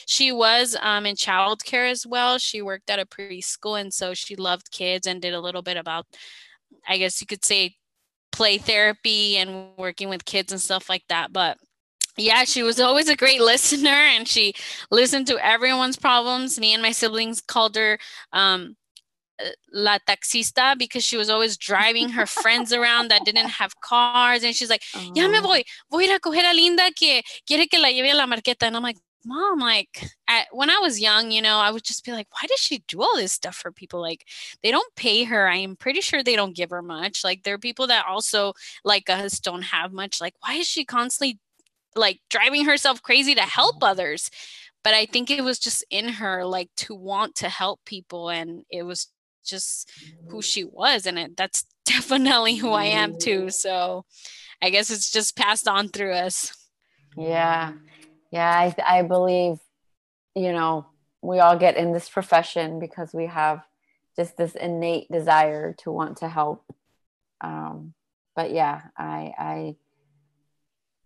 [0.06, 2.38] she was um, in childcare as well.
[2.38, 5.76] She worked at a preschool, and so she loved kids and did a little bit
[5.76, 6.06] about,
[6.86, 7.76] I guess you could say,
[8.32, 11.32] play therapy and working with kids and stuff like that.
[11.32, 11.58] But
[12.16, 14.54] yeah, she was always a great listener and she
[14.90, 16.58] listened to everyone's problems.
[16.58, 17.98] Me and my siblings called her
[18.32, 18.76] um,
[19.40, 24.42] uh, la taxista because she was always driving her friends around that didn't have cars.
[24.42, 24.82] And she's like,
[25.14, 25.42] ya me oh.
[25.42, 28.66] voy, voy a coger a Linda que quiere que la lleve a la marqueta.
[28.66, 32.04] And I'm like, mom like at, when i was young you know i would just
[32.04, 34.00] be like why does she do all this stuff for people?
[34.00, 34.26] Like
[34.62, 35.48] they don't pay her.
[35.48, 37.24] I am pretty sure they don't give her much.
[37.24, 38.52] Like there are people that also
[38.84, 40.20] like us don't have much.
[40.20, 41.38] Like why is she constantly
[41.96, 43.88] like driving herself crazy to help mm.
[43.88, 44.30] others?
[44.84, 48.62] But i think it was just in her like to want to help people and
[48.70, 49.08] it was
[49.44, 49.90] just
[50.28, 50.44] who mm.
[50.44, 53.46] she was and it, that's definitely who i am too.
[53.46, 53.52] Mm.
[53.52, 54.04] So
[54.62, 56.54] i guess it's just passed on through us.
[57.16, 57.72] Yeah
[58.30, 59.58] yeah I, I believe
[60.34, 60.86] you know
[61.22, 63.62] we all get in this profession because we have
[64.16, 66.64] just this innate desire to want to help.
[67.40, 67.94] Um,
[68.34, 69.76] but yeah i i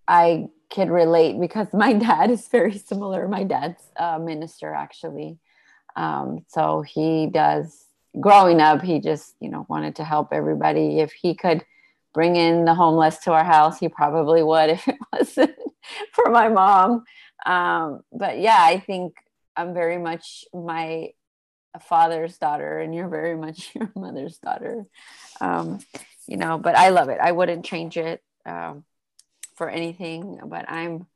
[0.06, 3.28] i can relate because my dad is very similar.
[3.28, 5.38] My dad's a minister actually.
[5.96, 7.86] Um, so he does
[8.20, 11.00] growing up he just you know wanted to help everybody.
[11.00, 11.64] If he could
[12.14, 15.56] bring in the homeless to our house he probably would if it wasn't
[16.12, 17.04] for my mom.
[17.44, 19.14] Um, but yeah, I think
[19.56, 21.10] I'm very much my
[21.80, 24.86] father's daughter, and you're very much your mother's daughter.
[25.40, 25.80] Um,
[26.26, 27.18] you know, but I love it.
[27.20, 28.84] I wouldn't change it um,
[29.56, 30.38] for anything.
[30.44, 31.06] But I'm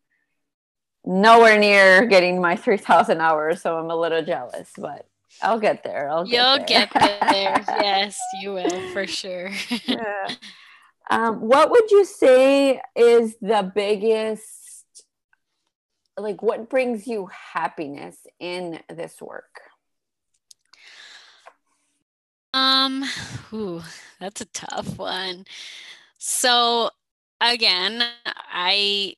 [1.04, 4.70] nowhere near getting my 3,000 hours, so I'm a little jealous.
[4.76, 5.06] But
[5.42, 6.10] I'll get there.
[6.10, 6.66] I'll get You'll there.
[6.66, 7.64] get there.
[7.80, 9.50] yes, you will for sure.
[9.86, 10.34] yeah.
[11.10, 15.04] Um, what would you say is the biggest,
[16.18, 19.60] like, what brings you happiness in this work?
[22.52, 23.04] Um,
[23.52, 23.82] ooh,
[24.18, 25.44] that's a tough one.
[26.16, 26.90] So
[27.40, 29.14] again, I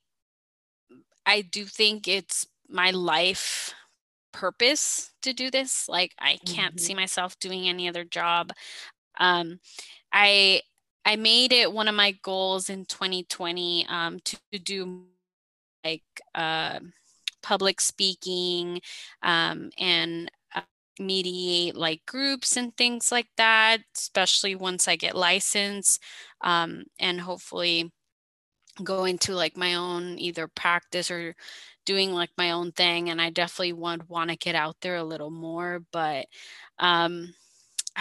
[1.25, 3.75] I do think it's my life
[4.33, 5.89] purpose to do this.
[5.89, 6.85] Like I can't mm-hmm.
[6.85, 8.53] see myself doing any other job.
[9.21, 9.61] Um,
[10.13, 10.63] I
[11.09, 15.05] I made it one of my goals in 2020 um, to, do
[15.83, 16.03] like
[16.35, 16.81] uh,
[17.43, 18.83] public speaking
[19.23, 20.61] um, and uh,
[21.01, 26.03] mediate like groups and things like that, especially once I get licensed
[26.43, 27.91] um, and hopefully
[28.85, 31.35] go into like my own either practice or
[31.87, 33.09] doing like my own thing.
[33.09, 36.27] And I definitely would want to get out there a little more, but
[36.79, 37.33] um,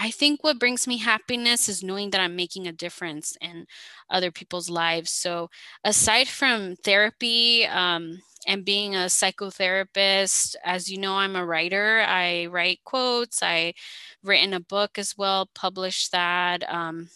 [0.00, 3.66] I think what brings me happiness is knowing that I'm making a difference in
[4.08, 5.10] other people's lives.
[5.10, 5.50] So,
[5.84, 12.04] aside from therapy um, and being a psychotherapist, as you know, I'm a writer.
[12.06, 13.42] I write quotes.
[13.42, 13.74] I
[14.22, 16.62] written a book as well, published that.
[16.72, 17.08] Um,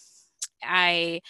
[0.63, 1.21] I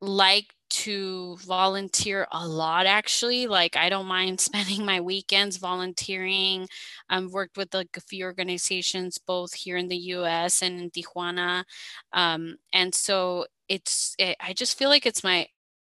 [0.00, 6.68] like to volunteer a lot actually like i don't mind spending my weekends volunteering.
[7.08, 11.64] I've worked with like a few organizations both here in the us and in tijuana.
[12.12, 15.46] Um, and so it's it, i just feel like it's my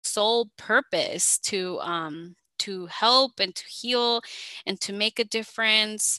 [0.02, 4.20] sole purpose to um, to help and to heal
[4.66, 6.18] and to make a difference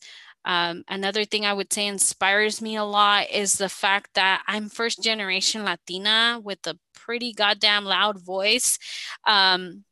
[0.50, 4.68] um, another thing I would say inspires me a lot is the fact that I'm
[4.68, 8.80] first generation Latina with a pretty goddamn loud voice.
[9.28, 9.86] Um,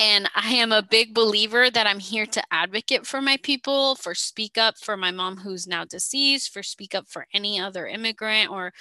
[0.00, 4.14] and I am a big believer that I'm here to advocate for my people, for
[4.14, 8.50] speak up for my mom who's now deceased, for speak up for any other immigrant
[8.50, 8.72] or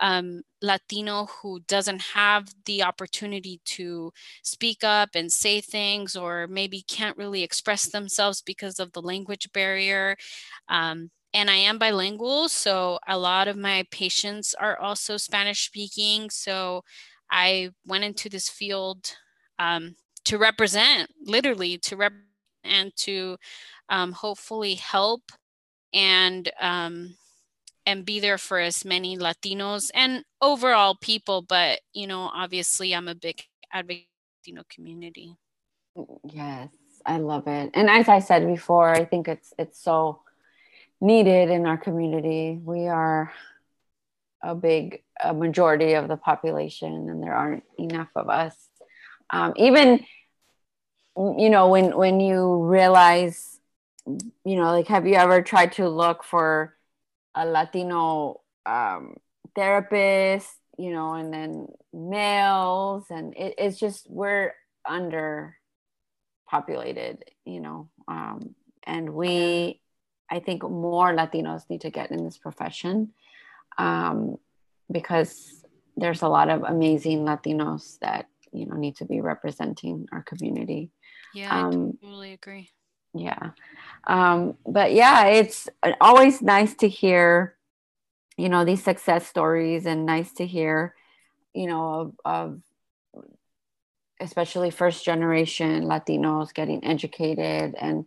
[0.00, 4.12] um, Latino who doesn't have the opportunity to
[4.42, 9.52] speak up and say things or maybe can't really express themselves because of the language
[9.52, 10.16] barrier.
[10.68, 16.30] Um, and I am bilingual, so a lot of my patients are also Spanish speaking.
[16.30, 16.82] So
[17.30, 19.14] I went into this field
[19.60, 19.94] um,
[20.24, 22.12] to represent, literally to rep
[22.62, 23.36] and to
[23.88, 25.22] um, hopefully help
[25.92, 27.16] and um,
[27.86, 31.42] and be there for as many Latinos and overall people.
[31.42, 34.08] But you know, obviously, I'm a big advocate
[34.44, 35.36] Latino community.
[36.24, 36.68] Yes,
[37.06, 37.70] I love it.
[37.74, 40.20] And as I said before, I think it's it's so
[41.00, 42.58] needed in our community.
[42.62, 43.32] We are
[44.42, 48.54] a big a majority of the population, and there aren't enough of us
[49.30, 50.04] um, even
[51.16, 53.60] you know when when you realize
[54.06, 56.76] you know like have you ever tried to look for
[57.34, 59.16] a latino um,
[59.54, 64.52] therapist you know and then males and it, it's just we're
[64.88, 65.56] under
[66.48, 68.54] populated you know um,
[68.84, 69.80] and we
[70.30, 73.12] i think more latinos need to get in this profession
[73.78, 74.36] um,
[74.90, 75.64] because
[75.96, 80.90] there's a lot of amazing latinos that you know need to be representing our community.
[81.34, 82.70] Yeah um, i totally agree.
[83.14, 83.50] yeah.
[84.06, 85.68] Um, but yeah it's
[86.00, 87.56] always nice to hear
[88.36, 90.94] you know these success stories and nice to hear
[91.54, 92.60] you know of, of
[94.20, 98.06] especially first generation latinos getting educated and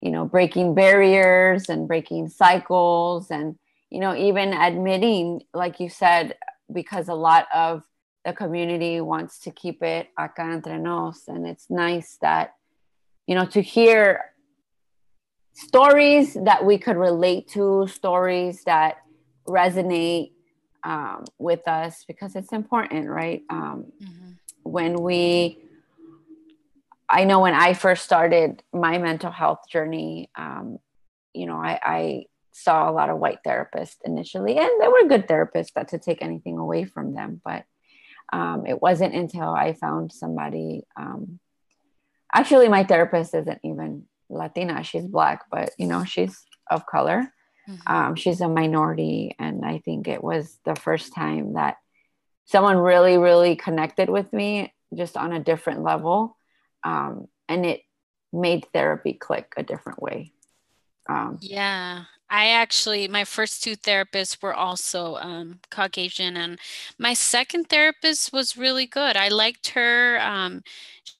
[0.00, 3.58] you know breaking barriers and breaking cycles and
[3.90, 6.36] you know even admitting like you said
[6.72, 7.82] because a lot of
[8.28, 12.54] the community wants to keep it acá entre nos and it's nice that
[13.26, 14.20] you know to hear
[15.54, 18.98] stories that we could relate to stories that
[19.48, 20.32] resonate
[20.84, 24.32] um, with us because it's important right um, mm-hmm.
[24.62, 25.56] when we
[27.08, 30.78] i know when i first started my mental health journey um,
[31.32, 35.26] you know I, I saw a lot of white therapists initially and they were good
[35.26, 37.64] therapists not to take anything away from them but
[38.32, 40.82] um, it wasn't until I found somebody.
[40.96, 41.38] Um,
[42.32, 47.32] actually, my therapist isn't even Latina; she's black, but you know, she's of color.
[47.68, 47.92] Mm-hmm.
[47.92, 51.76] Um, she's a minority, and I think it was the first time that
[52.46, 56.36] someone really, really connected with me, just on a different level,
[56.84, 57.82] um, and it
[58.32, 60.32] made therapy click a different way.
[61.08, 66.58] Um, yeah, I actually, my first two therapists were also um, Caucasian, and
[66.98, 69.16] my second therapist was really good.
[69.16, 70.20] I liked her.
[70.20, 70.62] Um,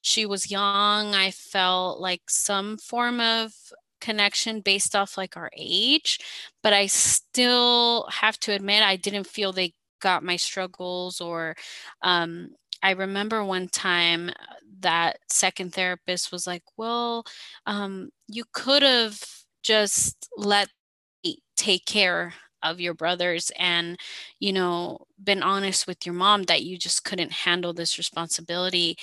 [0.03, 1.15] she was young.
[1.15, 3.53] I felt like some form of
[4.01, 6.19] connection based off like our age,
[6.63, 11.57] but I still have to admit, I didn't feel they got my struggles or
[12.03, 12.51] um,
[12.83, 14.31] I remember one time
[14.81, 17.25] that second therapist was like, Well,
[17.67, 19.21] um, you could have
[19.63, 20.69] just let
[21.57, 23.97] take care of your brothers and
[24.41, 28.97] you know been honest with your mom that you just couldn't handle this responsibility.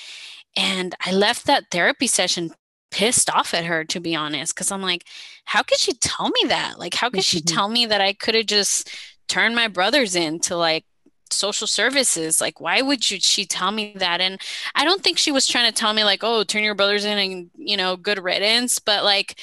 [0.58, 2.52] And i left that therapy session
[2.92, 5.04] pissed off at her to be honest because i'm like
[5.46, 6.80] how could she tell me that?
[6.80, 7.56] Like how could she mm-hmm.
[7.56, 8.90] tell me that i could have just
[9.28, 10.86] turned my brothers into like
[11.32, 12.40] social services?
[12.40, 14.22] Like why would you she tell me that?
[14.22, 14.40] And
[14.76, 17.18] i don't think she was trying to tell me like oh turn your brothers in
[17.18, 19.40] and you know good riddance but like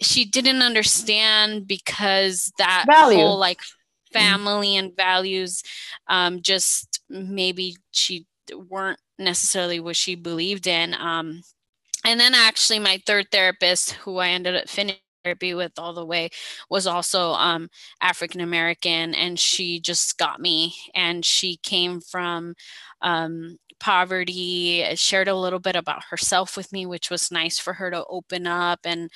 [0.00, 3.18] she didn't understand because that Value.
[3.18, 3.60] whole like
[4.12, 5.62] family and values
[6.08, 8.26] um, just maybe she
[8.68, 11.42] weren't necessarily what she believed in um,
[12.04, 16.06] and then actually my third therapist who i ended up finishing therapy with all the
[16.06, 16.28] way
[16.70, 17.68] was also um,
[18.00, 22.54] african american and she just got me and she came from
[23.02, 27.74] um, poverty, uh, shared a little bit about herself with me, which was nice for
[27.74, 29.10] her to open up and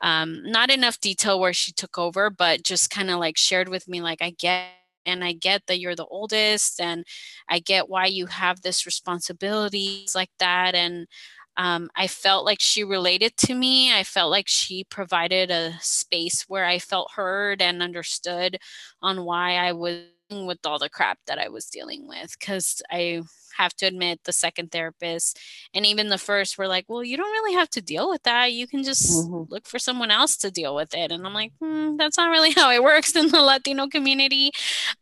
[0.00, 3.88] um, not enough detail where she took over, but just kind of like shared with
[3.88, 4.68] me, like, I get
[5.04, 7.04] and I get that you're the oldest and
[7.48, 11.08] I get why you have this responsibilities like that and
[11.56, 13.92] um, I felt like she related to me.
[13.92, 18.58] I felt like she provided a space where I felt heard and understood
[19.00, 22.34] on why I was with all the crap that I was dealing with.
[22.38, 23.22] Because I
[23.58, 25.38] have to admit, the second therapist
[25.74, 28.52] and even the first were like, well, you don't really have to deal with that.
[28.52, 29.52] You can just mm-hmm.
[29.52, 31.12] look for someone else to deal with it.
[31.12, 34.52] And I'm like, hmm, that's not really how it works in the Latino community.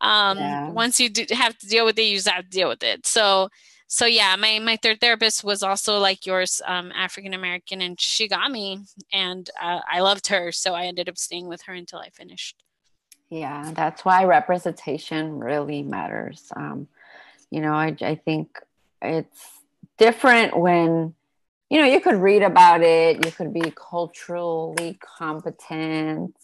[0.01, 0.71] Um, yeah.
[0.71, 3.07] Once you do have to deal with it, you just have to deal with it.
[3.07, 3.49] So,
[3.93, 8.29] so yeah, my my third therapist was also like yours, um, African American, and she
[8.29, 11.99] got me, and uh, I loved her, so I ended up staying with her until
[11.99, 12.63] I finished.
[13.31, 16.53] Yeah, that's why representation really matters.
[16.55, 16.87] Um,
[17.51, 18.61] you know, I I think
[19.03, 19.45] it's
[19.99, 21.13] different when
[21.69, 26.37] you know you could read about it, you could be culturally competent.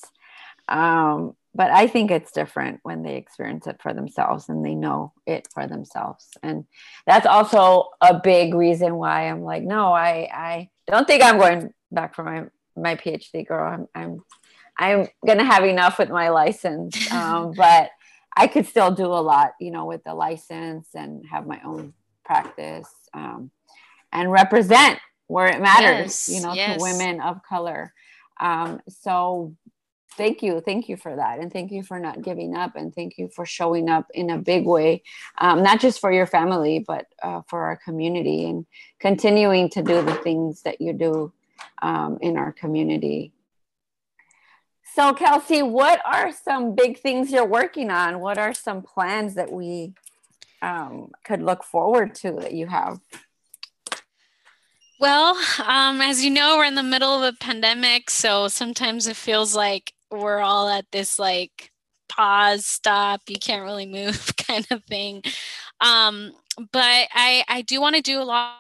[0.67, 5.15] Um, but I think it's different when they experience it for themselves and they know
[5.27, 6.29] it for themselves.
[6.43, 6.67] And
[7.07, 11.73] that's also a big reason why I'm like, no, I, I don't think I'm going
[11.91, 12.45] back for my,
[12.77, 13.73] my PhD girl.
[13.73, 14.23] I'm, I'm,
[14.79, 17.11] I'm going to have enough with my license.
[17.17, 17.91] Um, but
[18.37, 21.95] I could still do a lot, you know, with the license and have my own
[22.25, 23.51] practice um,
[24.13, 24.99] and represent
[25.29, 26.77] where it matters, yes, you know, yes.
[26.77, 27.95] to women of color.
[28.39, 29.57] Um, so
[30.17, 33.19] thank you thank you for that and thank you for not giving up and thank
[33.19, 35.03] you for showing up in a big way
[35.39, 38.67] um, not just for your family but uh, for our community and
[39.01, 41.33] continuing to do the things that you do
[41.83, 43.33] um, in our community.
[44.95, 48.21] So kelsey what are some big things you're working on?
[48.21, 49.95] What are some plans that we
[50.63, 53.01] um, could look forward to that you have?
[54.99, 59.17] Well, um, as you know, we're in the middle of a pandemic, so sometimes it
[59.17, 61.71] feels like we're all at this like
[62.09, 65.23] pause, stop, you can't really move kind of thing.
[65.81, 66.33] Um,
[66.73, 68.57] but I I do want to do a lot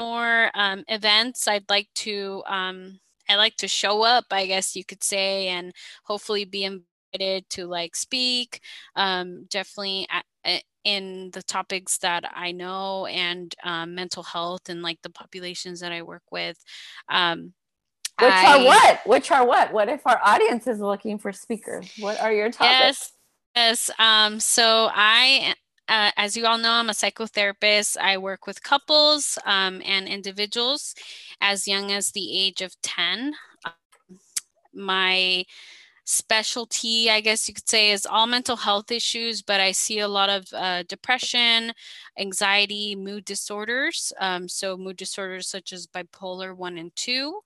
[0.00, 1.48] more um, events.
[1.48, 5.72] I'd like to um, I like to show up, I guess you could say, and
[6.04, 8.60] hopefully be invited to like speak.
[8.96, 14.98] Um, definitely at, in the topics that I know and um, mental health and like
[15.02, 16.62] the populations that I work with.
[17.08, 17.52] Um,
[18.20, 19.06] which I, are what?
[19.06, 19.72] Which are what?
[19.72, 21.92] What if our audience is looking for speakers?
[21.98, 23.12] What are your topics?
[23.54, 23.88] Yes.
[23.88, 23.90] Yes.
[23.98, 25.54] Um, so I,
[25.88, 27.96] uh, as you all know, I'm a psychotherapist.
[27.96, 30.94] I work with couples um, and individuals
[31.40, 33.34] as young as the age of 10.
[33.64, 33.72] Um,
[34.74, 35.44] my
[36.04, 40.08] specialty, I guess you could say, is all mental health issues, but I see a
[40.08, 41.72] lot of uh, depression,
[42.18, 44.12] anxiety, mood disorders.
[44.18, 47.40] Um, so, mood disorders such as bipolar 1 and 2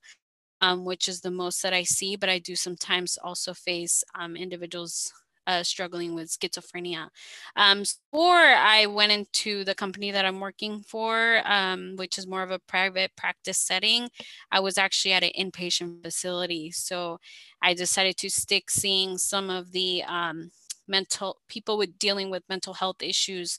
[0.62, 4.36] um, which is the most that I see, but I do sometimes also face um,
[4.36, 5.12] individuals
[5.46, 7.08] uh, struggling with schizophrenia.
[7.56, 12.44] Um, before I went into the company that I'm working for, um, which is more
[12.44, 14.08] of a private practice setting,
[14.52, 16.70] I was actually at an inpatient facility.
[16.70, 17.18] So
[17.60, 20.52] I decided to stick seeing some of the um,
[20.86, 23.58] mental people with dealing with mental health issues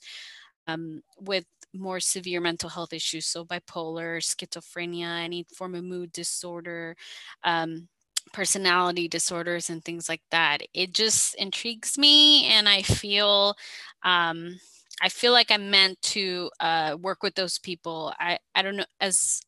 [0.66, 1.44] um, with
[1.74, 6.96] more severe mental health issues, so bipolar, schizophrenia, any form of mood disorder,
[7.44, 7.88] um,
[8.32, 10.58] personality disorders, and things like that.
[10.74, 13.56] It just intrigues me, and I feel.
[14.02, 14.60] Um,
[15.02, 18.12] I feel like I'm meant to uh, work with those people.
[18.18, 19.40] I, I don't know as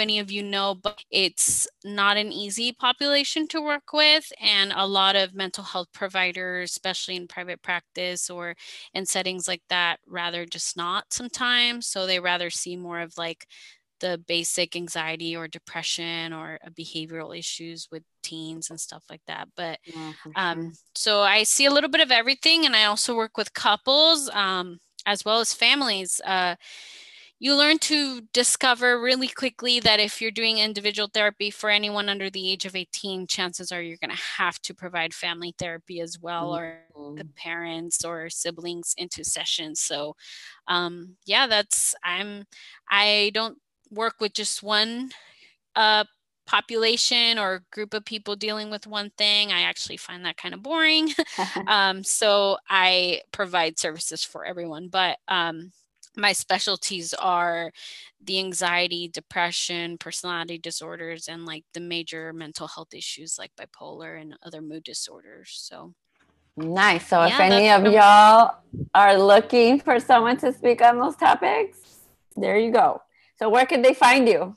[0.00, 4.32] any of you know, but it's not an easy population to work with.
[4.40, 8.54] And a lot of mental health providers, especially in private practice or
[8.94, 11.86] in settings like that, rather just not sometimes.
[11.86, 13.46] So they rather see more of like
[14.00, 19.48] the basic anxiety or depression or uh, behavioral issues with teens and stuff like that.
[19.56, 20.72] But yeah, um, sure.
[20.94, 24.78] so I see a little bit of everything, and I also work with couples um,
[25.06, 26.20] as well as families.
[26.24, 26.56] Uh,
[27.40, 32.28] you learn to discover really quickly that if you're doing individual therapy for anyone under
[32.30, 36.18] the age of 18 chances are you're going to have to provide family therapy as
[36.20, 37.00] well mm-hmm.
[37.00, 40.16] or the parents or siblings into sessions so
[40.66, 42.44] um, yeah that's i'm
[42.90, 43.58] i don't
[43.90, 45.10] work with just one
[45.76, 46.04] uh,
[46.46, 49.52] population or group of people dealing with one thing.
[49.52, 51.10] I actually find that kind of boring.
[51.66, 55.72] Um, so i provide services for everyone but um,
[56.16, 57.70] my specialties are
[58.22, 64.36] the anxiety, depression, personality disorders, and like the major mental health issues like bipolar and
[64.42, 65.50] other mood disorders.
[65.52, 65.94] So
[66.56, 67.08] nice.
[67.08, 68.56] So yeah, if any of y'all
[68.94, 71.78] are looking for someone to speak on those topics,
[72.36, 73.02] there you go.
[73.38, 74.54] So where can they find you?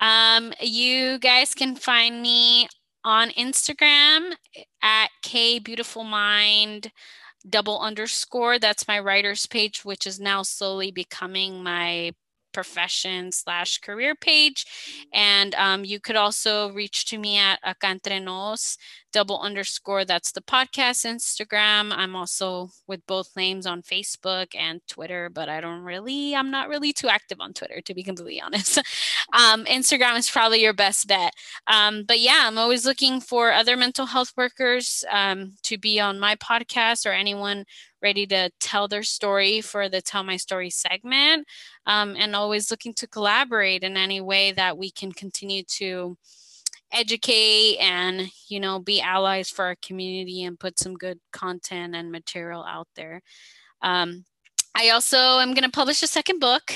[0.00, 2.68] Um, you guys can find me
[3.04, 4.32] on Instagram
[4.82, 6.90] at K Beautiful Mind
[7.48, 8.58] double underscore.
[8.58, 12.12] That's my writer's page, which is now slowly becoming my
[12.54, 14.64] profession slash career page.
[15.12, 18.78] And um, you could also reach to me at Acantrenos
[19.14, 20.04] double underscore.
[20.04, 21.92] That's the podcast Instagram.
[21.92, 26.68] I'm also with both names on Facebook and Twitter, but I don't really, I'm not
[26.68, 28.78] really too active on Twitter, to be completely honest.
[29.32, 31.32] um, Instagram is probably your best bet.
[31.68, 36.18] Um, but yeah, I'm always looking for other mental health workers um, to be on
[36.18, 37.64] my podcast or anyone
[38.04, 41.48] ready to tell their story for the Tell My Story segment,
[41.86, 46.16] um, and always looking to collaborate in any way that we can continue to
[46.92, 52.12] educate and you know be allies for our community and put some good content and
[52.12, 53.22] material out there.
[53.82, 54.24] Um,
[54.76, 56.72] I also am going to publish a second book,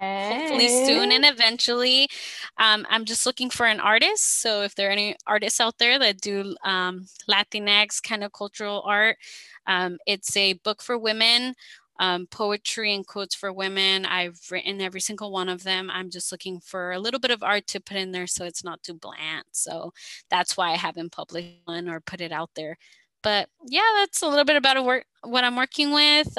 [0.00, 0.38] hey.
[0.38, 2.08] hopefully soon and eventually.
[2.56, 4.40] Um, I'm just looking for an artist.
[4.40, 8.82] So if there are any artists out there that do um, Latinx kind of cultural
[8.86, 9.18] art,
[9.66, 11.54] um, it's a book for women,
[11.98, 14.06] um, poetry and quotes for women.
[14.06, 15.90] I've written every single one of them.
[15.90, 18.64] I'm just looking for a little bit of art to put in there so it's
[18.64, 19.44] not too bland.
[19.52, 19.92] So
[20.30, 22.78] that's why I haven't published one or put it out there.
[23.22, 26.36] But yeah, that's a little bit about work, what I'm working with.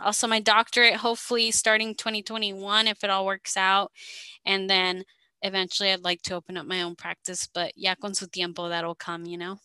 [0.00, 3.92] Also, my doctorate, hopefully starting 2021 if it all works out.
[4.44, 5.04] And then
[5.42, 8.94] eventually I'd like to open up my own practice, but yeah, con su tiempo, that'll
[8.94, 9.58] come, you know?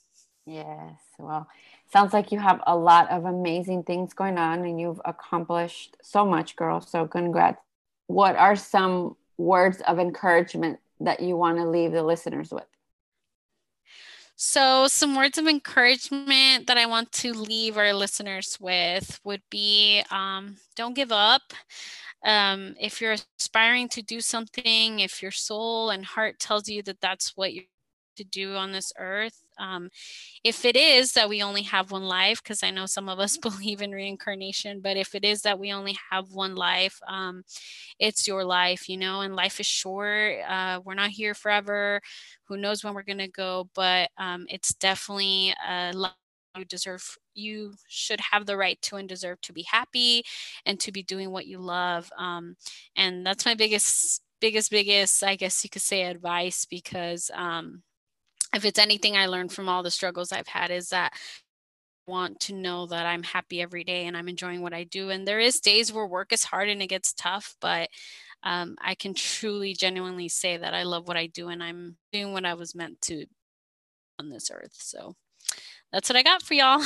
[0.46, 1.00] Yes.
[1.20, 1.48] Well,
[1.92, 6.26] sounds like you have a lot of amazing things going on and you've accomplished so
[6.26, 6.82] much, girl.
[6.82, 7.62] So, congrats.
[8.08, 12.66] What are some words of encouragement that you want to leave the listeners with?
[14.40, 20.04] So, some words of encouragement that I want to leave our listeners with would be
[20.12, 21.42] um, don't give up.
[22.24, 27.02] Um, if you're aspiring to do something, if your soul and heart tells you that
[27.02, 27.66] that's what you're
[28.18, 29.44] to do on this earth.
[29.60, 29.90] Um,
[30.44, 33.38] if it is that we only have one life, because I know some of us
[33.50, 37.44] believe in reincarnation, but if it is that we only have one life, um,
[38.00, 40.36] it's your life, you know, and life is short.
[40.48, 42.02] Uh, we're not here forever.
[42.48, 46.14] Who knows when we're going to go, but um, it's definitely a life
[46.58, 50.24] you deserve you should have the right to and deserve to be happy
[50.66, 52.56] and to be doing what you love um,
[52.96, 57.84] and that's my biggest biggest biggest i guess you could say advice because um,
[58.56, 62.40] if it's anything I learned from all the struggles I've had is that I want
[62.42, 65.10] to know that I'm happy every day and I'm enjoying what I do.
[65.10, 67.90] And there is days where work is hard and it gets tough, but
[68.44, 72.34] um, I can truly, genuinely say that I love what I do and I'm doing
[72.34, 73.26] what I was meant to
[74.20, 74.74] on this earth.
[74.74, 75.16] So
[75.92, 76.82] that's what I got for y'all.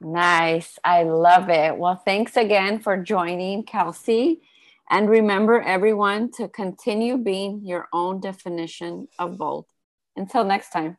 [0.00, 0.78] nice.
[0.84, 1.76] I love it.
[1.76, 4.42] Well, thanks again for joining, Kelsey.
[4.90, 9.66] And remember, everyone, to continue being your own definition of bold.
[10.18, 10.98] Until next time.